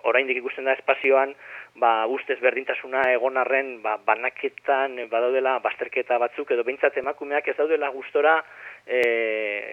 oraindik 0.02 0.42
ikusten 0.42 0.64
da 0.64 0.74
espazioan 0.74 1.34
ba, 1.76 2.06
ustez 2.06 2.40
berdintasuna 2.40 3.06
egon 3.12 3.38
arren 3.38 3.76
ba, 3.82 3.96
banaketan 4.04 4.98
badaudela 5.10 5.58
basterketa 5.62 6.18
batzuk 6.18 6.50
edo 6.50 6.64
behintzat 6.64 6.98
emakumeak 6.98 7.48
ez 7.48 7.56
daudela 7.56 7.92
gustora 7.94 8.40
e, 8.86 9.00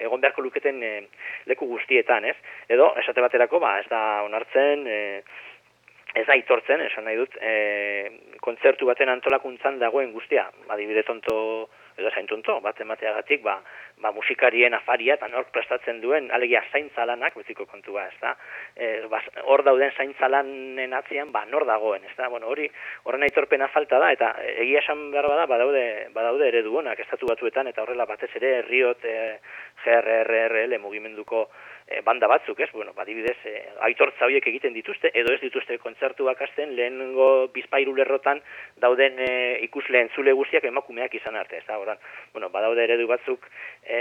egon 0.05 0.21
beharko 0.21 0.41
luketen 0.45 0.81
e, 0.83 0.93
leku 1.49 1.67
guztietan, 1.69 2.25
ez? 2.25 2.35
Edo, 2.69 2.91
esate 3.01 3.21
baterako, 3.21 3.59
ba, 3.63 3.77
ez 3.81 3.87
da 3.89 4.23
onartzen, 4.25 4.85
e, 4.87 4.99
ez 6.19 6.25
da 6.25 6.37
itortzen, 6.39 6.81
esan 6.87 7.05
nahi 7.05 7.19
dut, 7.19 7.35
e, 7.41 7.53
kontzertu 8.41 8.89
baten 8.89 9.11
antolakuntzan 9.13 9.79
dagoen 9.81 10.11
guztia, 10.15 10.47
adibide 10.73 11.03
tonto 11.07 11.69
edo 11.99 12.11
zain 12.11 12.27
tonto, 12.27 12.59
bat 12.63 12.79
emateagatik, 12.81 13.43
ba, 13.43 13.59
ba, 13.99 14.11
musikarien 14.15 14.73
afaria 14.73 15.15
eta 15.17 15.27
nork 15.31 15.51
prestatzen 15.55 16.01
duen, 16.01 16.29
alegia 16.35 16.61
zaintzalanak, 16.71 17.35
betiko 17.37 17.65
kontua, 17.69 18.07
ez 18.07 18.17
da, 18.21 18.35
e, 18.75 18.91
hor 19.45 19.63
dauden 19.67 19.91
zaintzalanen 19.97 20.93
atzian, 20.97 21.33
ba, 21.35 21.45
nor 21.51 21.67
dagoen, 21.67 22.05
ez 22.09 22.15
da, 22.17 22.29
bueno, 22.31 22.47
hori, 22.47 22.69
horren 23.03 23.27
aitorpena 23.27 23.69
falta 23.73 23.99
da, 24.01 24.11
eta 24.15 24.33
egia 24.55 24.83
esan 24.83 25.09
behar 25.13 25.29
bada, 25.31 25.47
badaude, 25.51 25.85
badaude 26.15 26.47
ere 26.47 26.63
duenak, 26.65 26.99
estatu 27.05 27.29
batuetan, 27.29 27.67
eta 27.71 27.83
horrela 27.83 28.07
batez 28.09 28.31
ere, 28.39 28.59
herriot, 28.63 29.05
e, 29.05 29.39
GRRRL 29.83 30.79
mugimenduko 30.79 31.47
e, 31.89 32.01
banda 32.05 32.27
batzuk, 32.27 32.59
ez? 32.59 32.69
Bueno, 32.71 32.93
badibidez, 32.93 33.37
e, 33.45 33.55
aitortza 33.89 34.25
horiek 34.25 34.45
egiten 34.51 34.73
dituzte, 34.73 35.09
edo 35.17 35.33
ez 35.33 35.41
dituzte 35.41 35.77
kontzertuak 35.81 36.41
azten, 36.45 36.75
lehenengo 36.77 37.49
bizpairu 37.55 37.95
lerrotan 37.97 38.41
dauden 38.81 39.17
e, 39.25 39.29
ikusleen 39.65 40.11
zule 40.15 40.33
guztiak 40.37 40.67
emakumeak 40.69 41.15
izan 41.17 41.35
arte, 41.39 41.57
ez 41.57 41.65
da? 41.67 41.79
Oran, 41.81 41.97
bueno, 42.33 42.51
badaude 42.53 42.85
eredu 42.85 43.07
batzuk 43.09 43.47
e, 43.83 43.99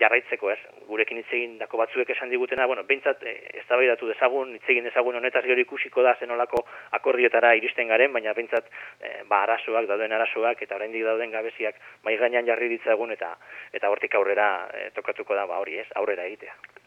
jarraitzeko, 0.00 0.50
ez? 0.54 0.58
Gurekin 0.88 1.20
hitz 1.20 1.28
egin 1.36 1.58
dako 1.60 1.82
batzuek 1.82 2.10
esan 2.16 2.32
digutena, 2.32 2.66
bueno, 2.70 2.86
behintzat, 2.88 3.22
e, 3.22 3.36
ez 3.60 3.66
da 3.68 3.78
dezagun, 4.00 4.54
hitz 4.56 4.68
egin 4.68 4.88
dezagun 4.88 5.20
honetaz 5.20 5.44
gero 5.44 5.60
ikusiko 5.60 6.02
da 6.02 6.16
zenolako 6.18 6.64
akordiotara 6.96 7.54
iristen 7.54 7.88
garen, 7.88 8.12
baina 8.12 8.32
behintzat, 8.32 8.72
e, 9.00 9.14
ba, 9.28 9.42
arazoak, 9.44 9.86
dauden 9.90 10.12
arazoak, 10.16 10.62
eta 10.62 10.76
oraindik 10.80 11.04
dauden 11.04 11.30
gabeziak, 11.30 11.76
mai 12.04 12.16
gainean 12.16 12.46
jarri 12.46 12.68
ditzagun, 12.76 13.12
eta 13.12 13.36
eta 13.76 13.90
hortik 13.92 14.14
aurrera 14.14 14.50
e, 14.72 14.90
tokatuko 14.96 15.36
da, 15.36 15.46
ba, 15.46 15.60
hori 15.60 15.82
ez, 15.84 15.88
aurrera 16.00 16.24
egitea. 16.30 16.79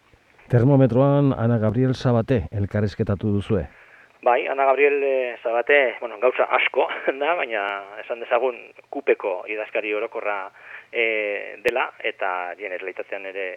Termometroan 0.49 1.33
Ana 1.37 1.57
Gabriel 1.57 1.95
Sabate 1.95 2.47
elkarrezketatu 2.51 3.31
duzue. 3.37 3.63
Bai, 4.23 4.47
Ana 4.47 4.65
Gabriel 4.65 5.03
eh, 5.03 5.37
Sabate, 5.43 5.95
bueno, 5.99 6.17
gauza 6.19 6.47
asko 6.55 6.87
da, 7.21 7.33
baina 7.35 7.63
esan 8.03 8.23
dezagun 8.23 8.55
kupeko 8.89 9.41
idazkari 9.51 9.93
orokorra 9.93 10.37
e, 10.91 11.59
dela, 11.65 11.89
eta 11.99 12.53
dien 12.59 12.71
erleitazean 12.71 13.27
ere, 13.27 13.47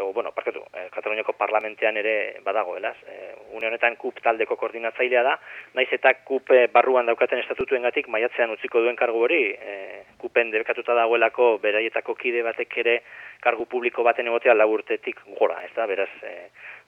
o, 0.00 0.12
bueno, 0.12 0.32
parkatu, 0.32 0.62
e, 0.72 0.88
Kataloniako 0.90 1.32
parlamentean 1.38 1.96
ere 1.96 2.40
badago, 2.44 2.76
elaz. 2.76 2.96
E, 3.06 3.34
une 3.56 3.68
honetan 3.68 3.96
kup 3.96 4.20
taldeko 4.22 4.56
koordinatzailea 4.60 5.22
da, 5.22 5.36
naiz 5.74 5.88
eta 5.92 6.12
kup 6.28 6.52
barruan 6.72 7.06
daukaten 7.06 7.40
estatutuen 7.42 7.86
gatik, 7.86 8.08
maiatzean 8.12 8.52
utziko 8.54 8.82
duen 8.84 8.96
kargu 8.96 9.22
hori, 9.26 9.42
e, 9.54 9.76
kupen 10.20 10.50
debekatuta 10.52 10.94
dagoelako 10.98 11.56
beraietako 11.62 12.16
kide 12.20 12.42
batek 12.46 12.78
ere 12.84 12.96
kargu 13.40 13.66
publiko 13.70 14.04
baten 14.06 14.26
egotea 14.26 14.54
laburtetik 14.54 15.20
gora, 15.38 15.60
ez 15.64 15.72
da, 15.76 15.86
beraz, 15.86 16.10
e, 16.22 16.34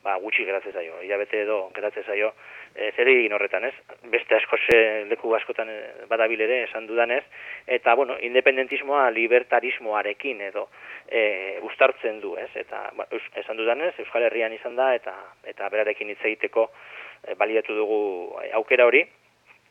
ba, 0.04 0.16
gutxi 0.22 0.44
geratzen 0.46 0.72
zaio, 0.72 1.00
hilabete 1.02 1.42
edo 1.42 1.58
geratzen 1.74 2.06
zaio, 2.06 2.32
e, 2.74 2.92
zer 2.94 3.08
egin 3.10 3.34
horretan, 3.34 3.64
ez? 3.68 3.74
Beste 4.12 4.36
asko 4.38 4.58
ze 4.66 4.78
leku 5.10 5.32
askotan 5.34 5.70
badabil 6.10 6.40
ere 6.46 6.62
esan 6.68 6.86
dudanez, 6.86 7.24
eta, 7.66 7.94
bueno, 7.94 8.18
independentismoa 8.30 9.08
libertarismoarekin 9.16 10.40
edo 10.52 10.68
e, 11.08 11.58
ustartzen 11.62 12.20
du, 12.20 12.34
ez? 12.36 12.50
Eta, 12.56 12.88
ba, 12.96 13.06
esan 13.40 13.56
dudanez, 13.56 13.94
Euskal 13.98 14.26
Herrian 14.28 14.52
izan 14.52 14.76
da, 14.76 14.92
eta 14.96 15.14
eta 15.48 15.68
berarekin 15.72 16.10
hitz 16.12 16.20
egiteko 16.22 16.68
e, 17.24 17.34
baliatu 17.38 17.76
dugu 17.76 18.00
aukera 18.60 18.86
hori, 18.86 19.04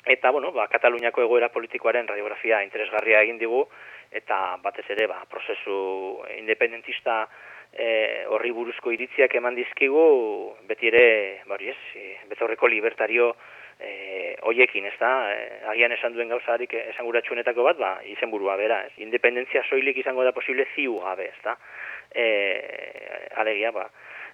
eta, 0.05 0.31
bueno, 0.31 0.51
ba, 0.55 0.67
Kataluniako 0.71 1.25
egoera 1.25 1.51
politikoaren 1.53 2.07
radiografia 2.07 2.63
interesgarria 2.65 3.21
egin 3.25 3.37
digu, 3.41 3.65
eta 4.11 4.57
batez 4.63 4.87
ere, 4.95 5.07
ba, 5.11 5.21
prozesu 5.29 6.23
independentista 6.37 7.25
e, 7.73 8.25
horri 8.31 8.51
buruzko 8.55 8.91
iritziak 8.95 9.35
eman 9.37 9.55
dizkigu, 9.55 10.07
beti 10.67 10.89
ere, 10.89 11.07
bari 11.47 11.73
ez, 11.73 11.79
e, 11.95 12.09
betorreko 12.31 12.67
libertario 12.71 13.35
e, 13.79 14.35
oiekin, 14.49 14.85
ez 14.85 14.95
da, 14.99 15.11
e, 15.31 15.37
agian 15.73 15.93
esan 15.95 16.15
duen 16.15 16.31
gauzarik 16.33 16.73
esan 16.79 17.05
guratxunetako 17.05 17.65
bat, 17.67 17.79
ba, 17.81 17.93
izen 18.09 18.31
burua 18.33 18.57
bera, 18.59 18.81
ez, 18.87 18.93
independentzia 19.03 19.63
soilik 19.69 19.97
izango 19.97 20.25
da 20.25 20.33
posible 20.35 20.67
ziu 20.75 20.99
gabe, 21.03 21.29
ez 21.29 21.43
da, 21.43 21.57
e, 22.13 22.27
alegia, 23.43 23.71
ba, 23.75 23.89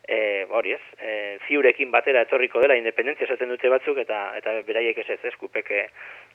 e, 0.08 0.46
hori 0.50 0.74
ez, 0.76 0.82
e, 1.00 1.38
ziurekin 1.48 1.92
batera 1.92 2.24
etorriko 2.26 2.62
dela 2.62 2.76
independentzia 2.76 3.28
esaten 3.28 3.50
dute 3.54 3.70
batzuk 3.72 3.98
eta 4.04 4.20
eta 4.38 4.56
beraiek 4.68 5.00
ez 5.00 5.10
ez, 5.16 5.20
ez 5.24 5.34
kupeke 5.40 5.80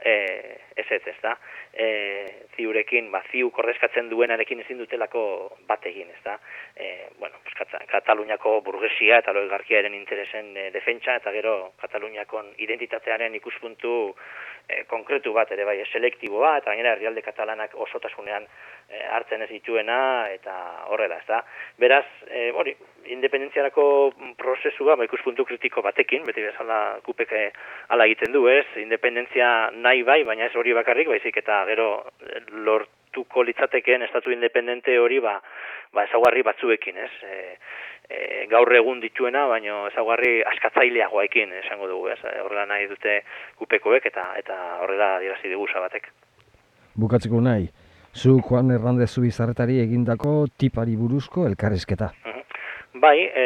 e, 0.01 0.15
ez 0.77 0.87
ez, 0.89 1.03
ez 1.13 1.17
da. 1.23 1.35
E, 1.73 1.89
ziurekin, 2.57 3.11
ba, 3.13 3.23
ziu 3.31 3.51
korrezkatzen 3.55 4.09
duenarekin 4.09 4.65
ezin 4.65 4.81
dutelako 4.81 5.23
bat 5.69 5.85
egin, 5.87 6.09
ez 6.15 6.23
da. 6.25 6.39
E, 6.75 7.09
bueno, 7.19 7.37
pues, 7.45 7.55
Kataluniako 7.93 8.61
burgesia 8.65 9.21
eta 9.23 9.35
loi 9.37 9.47
garkiaren 9.51 9.95
interesen 9.95 10.55
e, 10.57 10.69
defentsa 10.75 11.19
eta 11.21 11.33
gero 11.35 11.73
Kataluniako 11.81 12.45
identitatearen 12.65 13.35
ikuspuntu 13.37 14.15
e, 14.69 14.85
konkretu 14.91 15.33
bat 15.33 15.51
ere 15.55 15.65
bai, 15.65 15.79
selektiboa 15.93 16.57
eta 16.61 16.73
gainera 16.73 16.95
herrialde 16.95 17.23
katalanak 17.25 17.75
osotasunean 17.87 18.45
e, 18.45 19.01
hartzen 19.17 19.43
ez 19.43 19.49
dituena 19.51 19.99
eta 20.35 20.55
horrela, 20.93 21.19
ez 21.23 21.27
da. 21.29 21.41
Beraz, 21.81 22.05
e, 22.29 22.51
hori, 22.53 22.77
independentziarako 23.17 23.87
prozesua, 24.41 24.97
ba, 24.97 25.09
ikuspuntu 25.09 25.47
kritiko 25.49 25.83
batekin, 25.83 26.27
beti 26.29 26.45
bezala 26.45 26.99
kupeke 27.07 27.49
ala 27.95 28.07
egiten 28.07 28.37
du, 28.37 28.47
ez? 28.53 28.67
Independentzia 28.83 29.73
nahi 29.73 30.05
bai, 30.05 30.23
baina 30.29 30.47
ez 30.47 30.55
hori 30.57 30.77
bakarrik, 30.77 31.11
baizik 31.17 31.41
eta 31.43 31.65
gero 31.73 31.91
lort 32.69 32.95
lortuko 33.09 33.43
litzatekeen 33.43 34.03
estatu 34.03 34.31
independente 34.31 34.99
hori 34.99 35.19
ba, 35.21 35.41
ba 35.93 36.05
ezaugarri 36.05 36.43
batzuekin, 36.43 36.97
ez? 36.97 37.11
E, 37.23 37.57
e, 38.09 38.47
gaur 38.51 38.73
egun 38.75 39.01
dituena, 39.01 39.47
baino 39.47 39.87
ezaugarri 39.91 40.41
askatzaileagoekin 40.55 41.53
esango 41.63 41.89
dugu, 41.91 42.09
ez? 42.15 42.19
Horrela 42.45 42.67
nahi 42.67 42.89
dute 42.91 43.21
gupekoek 43.61 44.09
eta 44.11 44.33
eta 44.41 44.57
horrela 44.83 45.19
dirazi 45.25 45.53
dugu 45.53 45.69
batek. 45.75 46.11
Bukatzeko 46.99 47.41
nahi, 47.41 47.69
zu 48.15 48.41
Juan 48.41 48.71
Hernandez 48.71 49.11
Zubizarretari 49.15 49.81
egindako 49.81 50.47
tipari 50.59 50.97
buruzko 50.97 51.47
elkarrizketa. 51.47 52.13
Bai, 52.95 53.19
e, 53.23 53.45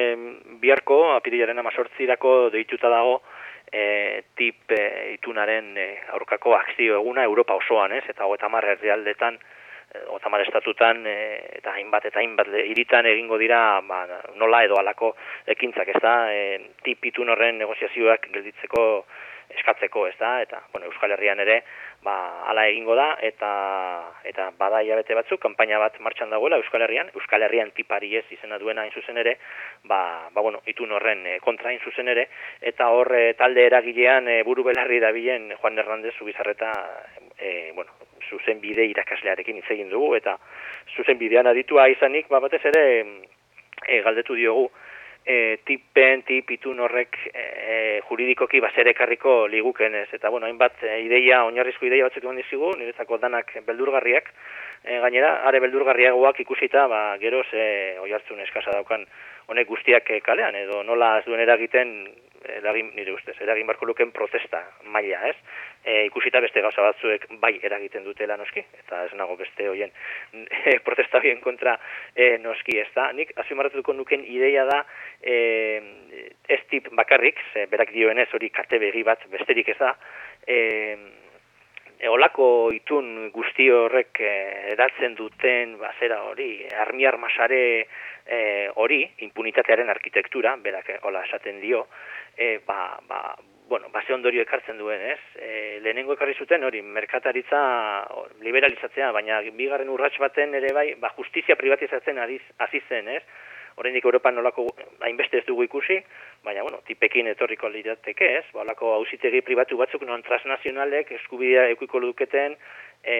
biharko, 0.63 1.13
apirilaren 1.17 1.59
amazortzirako 1.59 2.51
deituta 2.55 2.89
dago, 2.89 3.21
e, 3.73 4.23
tip 4.37 4.71
e, 4.73 5.13
itunaren 5.17 5.77
e, 5.77 5.89
aurkako 6.17 6.55
akzio 6.57 6.97
eguna 7.01 7.25
Europa 7.25 7.59
osoan, 7.59 7.93
ez? 7.93 8.05
Eta 8.09 8.25
hogeta 8.25 8.49
marra 8.49 8.77
herrialdetan, 8.77 9.39
hogeta 10.09 10.41
estatutan, 10.43 11.07
e, 11.07 11.17
eta 11.59 11.73
hainbat 11.73 12.07
eta 12.07 12.21
hainbat 12.21 12.49
iritan 12.65 13.07
egingo 13.07 13.39
dira, 13.39 13.81
ba, 13.87 14.05
nola 14.37 14.63
edo 14.65 14.79
alako 14.79 15.15
ekintzak, 15.47 15.89
ez 15.89 16.01
da? 16.03 16.15
E, 16.33 16.73
tip 16.83 17.05
itun 17.05 17.31
horren 17.31 17.59
negoziazioak 17.59 18.29
gelditzeko 18.33 19.05
eskatzeko, 19.57 20.07
ez 20.09 20.17
da? 20.19 20.35
Eta, 20.43 20.61
bueno, 20.73 20.87
Euskal 20.87 21.13
Herrian 21.15 21.41
ere, 21.43 21.63
ba, 22.03 22.15
ala 22.51 22.65
egingo 22.71 22.95
da, 22.99 23.13
eta 23.23 23.51
eta 24.29 24.49
bada 24.59 24.83
hilabete 24.83 25.15
batzuk, 25.15 25.41
kanpaina 25.43 25.79
bat 25.83 25.99
martxan 26.01 26.31
dagoela 26.31 26.59
Euskal 26.61 26.83
Herrian, 26.87 27.11
Euskal 27.15 27.43
Herrian 27.47 27.73
tipari 27.77 28.15
ez 28.19 28.25
izena 28.35 28.59
duena 28.59 28.83
hain 28.83 28.93
zuzen 28.93 29.19
ere, 29.23 29.37
ba, 29.85 30.29
ba 30.35 30.41
bueno, 30.41 30.63
itun 30.67 30.93
horren 30.93 31.27
e, 31.27 31.39
kontra 31.45 31.71
hain 31.71 31.81
zuzen 31.85 32.09
ere, 32.09 32.29
eta 32.61 32.89
hor 32.95 33.13
e, 33.17 33.25
talde 33.39 33.67
eragilean 33.67 34.29
e, 34.29 34.41
buru 34.47 34.65
belarri 34.71 35.01
dabilen 35.03 35.53
Juan 35.61 35.79
Hernandez 35.79 36.15
zubizarreta, 36.19 36.73
e, 37.39 37.73
bueno, 37.75 37.93
zuzen 38.29 38.61
bide 38.61 38.87
irakaslearekin 38.91 39.61
hitz 39.61 39.71
egin 39.75 39.91
dugu, 39.91 40.15
eta 40.17 40.39
zuzen 40.97 41.19
bidean 41.21 41.51
aditua 41.51 41.89
izanik, 41.93 42.29
ba, 42.33 42.41
batez 42.41 42.65
ere, 42.73 42.87
e, 43.87 44.01
galdetu 44.03 44.35
diogu, 44.39 44.71
e, 45.25 45.59
tipen, 45.67 46.23
tip 46.27 46.51
itun 46.57 46.81
horrek 46.83 47.19
e, 47.33 48.01
juridikoki 48.09 48.61
baserekarriko 48.61 49.47
liguken 49.49 49.95
ez. 50.03 50.09
Eta, 50.13 50.31
bueno, 50.31 50.47
hainbat 50.47 50.83
e, 50.83 50.99
ideia, 51.07 51.45
oinarrizko 51.49 51.87
ideia 51.87 52.09
batzuk 52.09 52.25
egon 52.25 52.41
dizigu, 52.41 52.73
niretzako 52.79 53.19
danak 53.23 53.55
beldurgarriak, 53.67 54.33
e, 54.85 54.99
gainera, 55.05 55.35
are 55.49 55.63
beldurgarriagoak 55.65 56.43
ikusita, 56.45 56.89
ba, 56.91 57.05
geroz 57.23 57.47
e, 57.53 57.99
oi 58.03 58.13
hartzun 58.13 58.43
eskasa 58.47 58.75
daukan 58.79 59.07
honek 59.53 59.69
guztiak 59.69 60.11
e, 60.11 60.21
kalean, 60.25 60.59
edo 60.59 60.83
nola 60.87 61.19
ez 61.21 61.27
duen 61.27 61.43
eragiten 61.43 61.97
eragin, 62.43 62.91
nire 62.97 63.15
ustez, 63.15 63.37
eragin 63.41 63.69
barko 63.69 63.87
luken 63.87 64.11
protesta 64.15 64.65
maila, 64.91 65.21
ez? 65.31 65.37
E, 65.85 66.05
ikusita 66.07 66.39
beste 66.41 66.63
gauza 66.63 66.83
batzuek 66.85 67.25
bai 67.43 67.57
eragiten 67.67 68.05
dutela 68.07 68.37
noski, 68.39 68.63
eta 68.85 69.01
ez 69.09 69.17
nago 69.19 69.35
beste 69.41 69.67
hoien 69.67 69.91
e, 70.31 70.77
protesta 70.87 71.19
bien 71.19 71.41
kontra 71.43 71.75
e, 72.15 72.37
noski, 72.39 72.77
ez 72.79 72.87
da? 72.95 73.09
Nik, 73.17 73.33
azimarratuko 73.43 73.95
nuken 73.99 74.23
ideia 74.23 74.63
da, 74.69 74.85
e, 75.19 75.35
ez 76.47 76.61
tip 76.71 76.87
bakarrik, 76.95 77.43
ze, 77.53 77.67
berak 77.73 77.91
dioenez 77.97 78.29
hori 78.31 78.53
kate 78.55 78.79
begi 78.79 79.03
bat 79.03 79.27
besterik 79.35 79.75
ez 79.75 79.79
da, 79.81 79.97
e, 80.47 80.61
Eolako 82.03 82.47
itun 82.75 83.29
guzti 83.31 83.69
horrek 83.71 84.19
edatzen 84.73 85.13
duten 85.15 85.77
bazera 85.79 86.17
hori, 86.27 86.65
armi 86.85 87.07
armasare 87.07 87.61
hori, 88.83 89.05
impunitatearen 89.23 89.91
arkitektura, 89.91 90.57
berak 90.65 90.91
hola 91.07 91.23
esaten 91.29 91.61
dio, 91.63 91.85
e, 92.35 92.57
ba, 92.67 92.99
ba, 93.07 93.21
bueno, 93.73 93.89
base 93.89 94.13
ondorio 94.13 94.43
ekartzen 94.45 94.77
duen, 94.77 95.01
ez? 95.15 95.21
E, 95.41 95.79
lehenengo 95.81 96.13
ekarri 96.13 96.35
zuten 96.37 96.67
hori, 96.69 96.83
merkataritza 96.85 97.61
liberalizatzea, 98.45 99.09
baina 99.17 99.39
bigarren 99.57 99.89
urrats 99.89 100.19
baten 100.21 100.53
ere 100.59 100.75
bai, 100.77 100.91
ba, 101.01 101.09
justizia 101.17 101.57
privatizatzen 101.57 102.21
hasi 102.21 102.83
zen, 102.91 103.09
ez? 103.09 103.23
Oraindik 103.81 104.05
Europan 104.05 104.37
nolako 104.37 104.67
hainbeste 105.09 105.41
ez 105.41 105.47
dugu 105.49 105.65
ikusi, 105.65 105.97
baina 106.45 106.63
bueno, 106.63 106.81
tipekin 106.87 107.29
etorriko 107.31 107.69
lirateke, 107.71 108.31
ez? 108.39 108.47
Ba, 108.53 108.63
holako 108.65 108.95
auzitegi 108.97 109.43
pribatu 109.47 109.79
batzuk 109.79 110.03
non 110.09 110.25
transnazionalek 110.27 111.13
eskubidea 111.19 111.69
ekiko 111.75 112.01
luketen 112.03 112.57
e, 113.03 113.17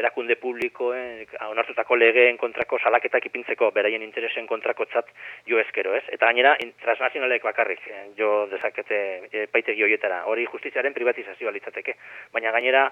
erakunde 0.00 0.36
publikoen 0.40 1.24
onartutako 1.48 1.96
legeen 1.96 2.38
kontrako 2.40 2.78
salaketak 2.78 3.28
ipintzeko 3.28 3.70
beraien 3.76 4.04
interesen 4.04 4.46
kontrako 4.48 4.86
txat 4.88 5.10
jo 5.48 5.60
ezkero, 5.60 5.94
ez? 5.96 6.04
Eta 6.12 6.30
gainera, 6.30 6.56
transnazionalek 6.82 7.44
bakarrik 7.44 7.84
eh, 7.92 8.02
jo 8.18 8.46
dezakete 8.52 9.00
e, 9.30 9.46
paitegi 9.52 9.84
horietara, 9.84 10.24
hori 10.32 10.46
justiziaren 10.48 10.96
privatizazioa 10.96 11.52
litzateke. 11.56 11.96
Baina 12.32 12.52
gainera, 12.56 12.86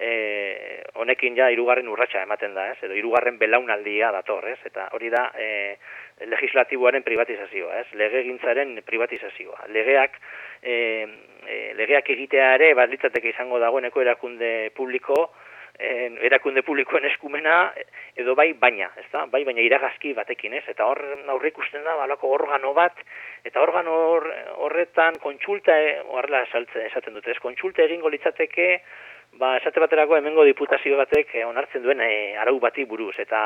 e, 0.00 0.82
honekin 1.00 1.36
ja 1.36 1.50
irugarren 1.52 1.88
urratsa 1.88 2.24
ematen 2.24 2.56
da, 2.56 2.70
ez? 2.72 2.78
Edo 2.82 2.96
irugarren 2.96 3.38
belaunaldia 3.40 4.12
dator, 4.14 4.48
ez? 4.48 4.58
Eta 4.68 4.88
hori 4.96 5.12
da 5.12 5.28
e, 5.36 5.76
legislatiboaren 6.28 7.04
privatizazioa, 7.04 7.82
ez? 7.82 7.86
Legegintzaren 7.98 8.74
privatizazioa. 8.86 9.68
Legeak, 9.74 10.18
e, 10.62 10.74
legeak 11.78 12.10
egitea 12.14 12.54
ere, 12.58 12.72
bat 12.78 12.90
litzateke 12.90 13.32
izango 13.32 13.58
dagoeneko 13.62 14.02
erakunde 14.02 14.70
publiko, 14.76 15.30
en, 15.78 16.18
erakunde 16.22 16.62
publikoen 16.62 17.04
eskumena 17.08 17.72
edo 18.16 18.34
bai 18.38 18.52
baina, 18.52 18.90
ez 19.00 19.08
da? 19.12 19.24
Bai 19.32 19.44
baina 19.48 19.64
iragazki 19.64 20.12
batekin, 20.14 20.54
ez? 20.58 20.64
Eta 20.68 20.86
hor 20.86 21.00
aurre 21.34 21.52
ikusten 21.52 21.84
da 21.84 21.96
balako 22.00 22.34
organo 22.36 22.74
bat 22.76 23.00
eta 23.44 23.62
organo 23.62 23.94
horretan 24.66 25.18
kontsulta 25.22 25.78
e, 25.78 25.96
horrela 26.08 26.44
esaten 26.44 27.14
dute, 27.14 27.32
ez? 27.32 27.40
Kontsulta 27.42 27.82
egingo 27.88 28.12
litzateke 28.12 28.68
Ba, 29.40 29.54
esate 29.56 29.80
baterako 29.80 30.18
hemengo 30.18 30.42
diputazio 30.44 30.98
batek 30.98 31.30
eh, 31.38 31.44
onartzen 31.48 31.80
duen 31.84 32.02
e, 32.04 32.36
arau 32.36 32.58
bati 32.60 32.84
buruz 32.84 33.14
eta 33.22 33.38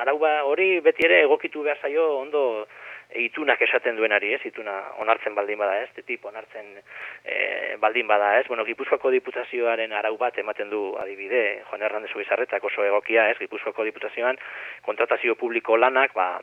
arau 0.00 0.16
ba, 0.22 0.30
hori 0.48 0.78
beti 0.80 1.04
ere 1.04 1.18
egokitu 1.26 1.60
behar 1.66 1.76
zaio 1.84 2.06
ondo 2.22 2.42
itunak 3.14 3.60
esaten 3.62 3.96
duenari, 3.96 4.32
ez, 4.34 4.40
ituna 4.46 4.76
onartzen 5.02 5.34
baldin 5.34 5.58
bada, 5.58 5.80
ez, 5.82 6.04
tip 6.06 6.24
onartzen 6.24 6.70
e, 7.24 7.76
baldin 7.82 8.06
bada, 8.06 8.36
ez, 8.38 8.46
bueno, 8.48 8.64
Gipuzkoako 8.64 9.10
diputazioaren 9.16 9.92
arau 9.92 10.16
bat 10.18 10.38
ematen 10.38 10.70
du 10.70 10.82
adibide, 11.00 11.62
Juan 11.70 11.82
Hernández 11.82 12.14
Ubizarretak 12.14 12.64
oso 12.64 12.84
egokia, 12.84 13.28
ez, 13.30 13.38
Gipuzkoako 13.38 13.84
diputazioan 13.88 14.38
kontratazio 14.86 15.34
publiko 15.34 15.76
lanak, 15.76 16.14
ba, 16.14 16.40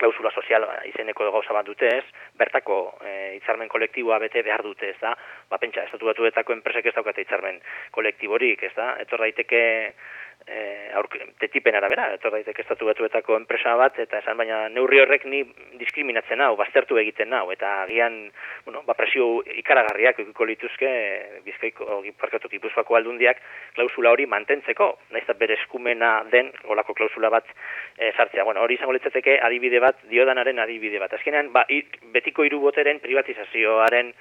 klausula 0.00 0.32
sozial 0.32 0.66
izeneko 0.88 1.28
gauza 1.34 1.56
bat 1.56 1.68
dute, 1.68 1.90
ez, 2.00 2.06
bertako 2.40 2.80
e, 3.04 3.12
hitzarmen 3.36 3.68
kolektiboa 3.68 4.18
bete 4.22 4.42
behar 4.46 4.64
dute, 4.64 4.94
ez 4.94 5.00
da, 5.02 5.12
ba, 5.50 5.60
pentsa, 5.60 5.84
estatu 5.84 6.08
batuetako 6.08 6.56
enpresek 6.56 6.88
ez 6.90 6.96
daukate 6.96 7.26
hitzarmen 7.26 7.60
kolektiborik, 7.96 8.64
ez 8.70 8.74
da, 8.76 8.94
etor 9.04 9.26
daiteke 9.26 9.62
eh 10.46 10.88
tetipen 11.38 11.74
arabera, 11.74 12.10
etor 12.14 12.32
daiteke 12.32 12.62
estatu 12.62 12.86
batuetako 12.86 13.36
enpresa 13.36 13.74
bat 13.76 13.98
eta 13.98 14.18
esan 14.18 14.36
baina 14.36 14.68
neurri 14.68 15.00
horrek 15.00 15.24
ni 15.24 15.42
diskriminatzen 15.80 16.40
hau, 16.40 16.56
baztertu 16.56 16.98
egiten 16.98 17.32
hau 17.32 17.50
eta 17.52 17.82
agian, 17.82 18.30
bueno, 18.64 18.82
ba 18.86 18.94
presio 18.94 19.42
ikaragarriak 19.62 20.18
edukiko 20.20 20.44
lituzke 20.44 20.90
Bizkaiko 21.44 22.02
Gipuzkoako 22.02 22.48
Gipuzkoako 22.52 22.96
aldundiak 22.96 23.40
klausula 23.74 24.10
hori 24.10 24.26
mantentzeko, 24.26 24.90
eta 25.22 25.34
bere 25.38 25.56
eskumena 25.60 26.24
den 26.30 26.52
holako 26.64 26.94
klausula 26.94 27.30
bat 27.30 27.46
e, 27.96 28.12
sartzea. 28.12 28.44
Bueno, 28.44 28.62
hori 28.62 28.74
izango 28.74 28.92
litzateke 28.92 29.38
adibide 29.40 29.80
bat, 29.80 29.89
diodanaren 30.10 30.58
adibide 30.58 30.98
bat. 31.02 31.12
Azkenean, 31.16 31.52
ba, 31.52 31.64
betiko 32.14 32.44
hiru 32.46 32.60
boteren 32.60 33.00
privatizazioaren 33.00 34.12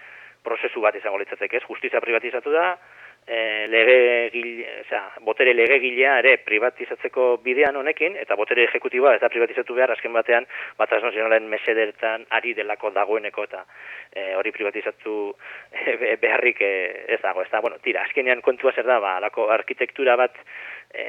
prozesu 0.44 0.82
bat 0.82 0.96
izango 0.96 1.20
litzateke, 1.20 1.60
ez? 1.60 1.68
Justizia 1.68 2.02
privatizatu 2.04 2.52
da, 2.54 2.74
e, 3.30 3.68
lege 3.68 4.30
gile, 4.34 4.72
botere 5.26 5.54
legegilea 5.54 6.16
ere 6.24 6.36
privatizatzeko 6.46 7.28
bidean 7.46 7.78
honekin, 7.78 8.16
eta 8.22 8.38
botere 8.40 8.66
ejekutiboa 8.70 9.16
ez 9.16 9.22
da 9.22 9.30
privatizatu 9.30 9.76
behar, 9.78 9.94
azken 9.94 10.16
batean, 10.16 10.48
bat 10.80 10.90
transnazionalen 10.90 11.50
mesedertan 11.52 12.26
ari 12.40 12.56
delako 12.58 12.94
dagoeneko, 12.96 13.46
eta 13.50 13.66
e, 14.14 14.34
hori 14.40 14.54
privatizatu 14.56 15.18
e, 15.74 16.16
beharrik 16.22 16.64
e, 16.66 16.74
ez 17.16 17.22
dago, 17.22 17.46
ez 17.46 17.52
da, 17.52 17.62
bueno, 17.66 17.78
tira, 17.86 18.08
azkenean 18.08 18.42
kontua 18.46 18.74
zer 18.74 18.88
da, 18.90 19.00
ba, 19.04 19.18
alako 19.22 19.50
arkitektura 19.54 20.18
bat, 20.20 20.42
e, 20.94 21.04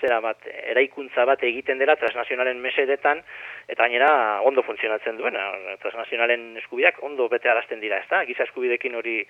zera 0.00 0.20
bat, 0.20 0.44
eraikuntza 0.72 1.24
bat 1.28 1.42
egiten 1.46 1.78
dela 1.80 1.96
transnazionalen 1.96 2.60
mesedetan, 2.60 3.22
eta 3.70 3.86
gainera 3.86 4.40
ondo 4.48 4.64
funtzionatzen 4.66 5.16
duena, 5.16 5.44
transnazionalen 5.82 6.58
eskubideak 6.60 7.00
ondo 7.06 7.28
bete 7.32 7.50
arazten 7.50 7.80
dira, 7.80 8.00
ez 8.02 8.08
da, 8.10 8.22
giza 8.28 8.44
eskubidekin 8.48 8.96
hori 8.98 9.20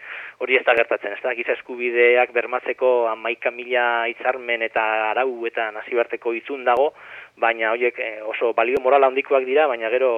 hori 0.42 0.58
ez 0.58 0.64
da 0.66 0.74
gertatzen, 0.78 1.16
ez 1.16 1.22
da, 1.22 1.34
giza 1.38 1.54
eskubideak 1.58 2.32
bermatzeko 2.34 2.92
amaika 3.12 3.52
mila 3.54 4.08
hitzarmen 4.10 4.66
eta 4.68 4.86
arau 5.10 5.46
eta 5.46 5.70
nazibarteko 5.76 6.34
itzun 6.40 6.64
dago, 6.64 6.92
baina 7.42 7.72
horiek 7.74 7.98
eh, 7.98 8.20
oso 8.22 8.52
balio 8.54 8.80
morala 8.84 9.10
handikoak 9.10 9.44
dira, 9.48 9.66
baina 9.70 9.90
gero 9.90 10.12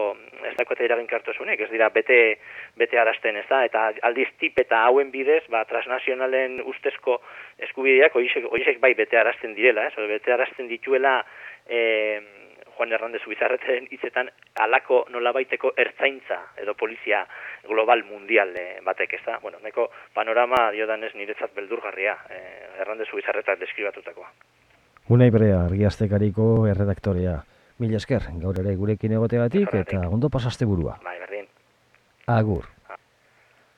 ez 0.45 0.55
dakoete 0.59 0.85
eragin 0.85 1.09
kartosunek, 1.09 1.65
ez 1.65 1.71
dira 1.73 1.89
bete, 1.95 2.21
bete 2.77 3.01
arazten, 3.01 3.41
ez 3.41 3.47
da, 3.49 3.65
eta 3.65 3.89
aldiz 4.07 4.29
tip 4.41 4.61
eta 4.61 4.85
hauen 4.85 5.11
bidez, 5.15 5.43
ba, 5.53 5.65
transnazionalen 5.71 6.61
ustezko 6.69 7.21
eskubideak 7.69 8.17
horiek 8.17 8.81
bai 8.85 8.95
bete 8.99 9.21
arazten 9.21 9.57
direla, 9.57 9.89
ez, 9.89 10.09
bete 10.15 10.37
arazten 10.37 10.69
dituela, 10.69 11.19
eh, 11.67 12.21
Juan 12.75 12.93
Hernández 12.93 13.23
Ubizarreten 13.27 13.87
hitzetan 13.95 14.31
alako 14.65 15.05
nolabaiteko 15.15 15.73
ertzaintza 15.79 16.41
edo 16.63 16.75
polizia 16.75 17.23
global 17.69 18.03
mundial 18.09 18.51
eh, 18.59 18.81
batek, 18.83 19.15
ez 19.19 19.23
da? 19.27 19.39
Bueno, 19.43 19.63
neko 19.63 19.91
panorama 20.15 20.71
diodanez 20.75 21.15
niretzat 21.15 21.55
beldurgarria, 21.55 22.19
eh, 22.31 22.69
Hernández 22.81 23.13
Ubizarretak 23.15 23.63
deskribatutakoa. 23.63 24.31
Unai 25.12 25.29
Berea, 25.31 25.64
argiaztekariko 25.67 26.67
erredaktorea. 26.71 27.43
Mila 27.83 27.99
esker, 27.99 28.31
gaur 28.40 28.61
ere 28.62 28.73
gurekin 28.79 29.12
egoteagatik 29.19 29.75
eta 29.83 30.07
ondo 30.09 30.31
pasaste 30.33 30.64
burua. 30.64 30.97
Bai, 31.05 31.19
berdin. 31.21 31.51
Agur. 32.27 32.74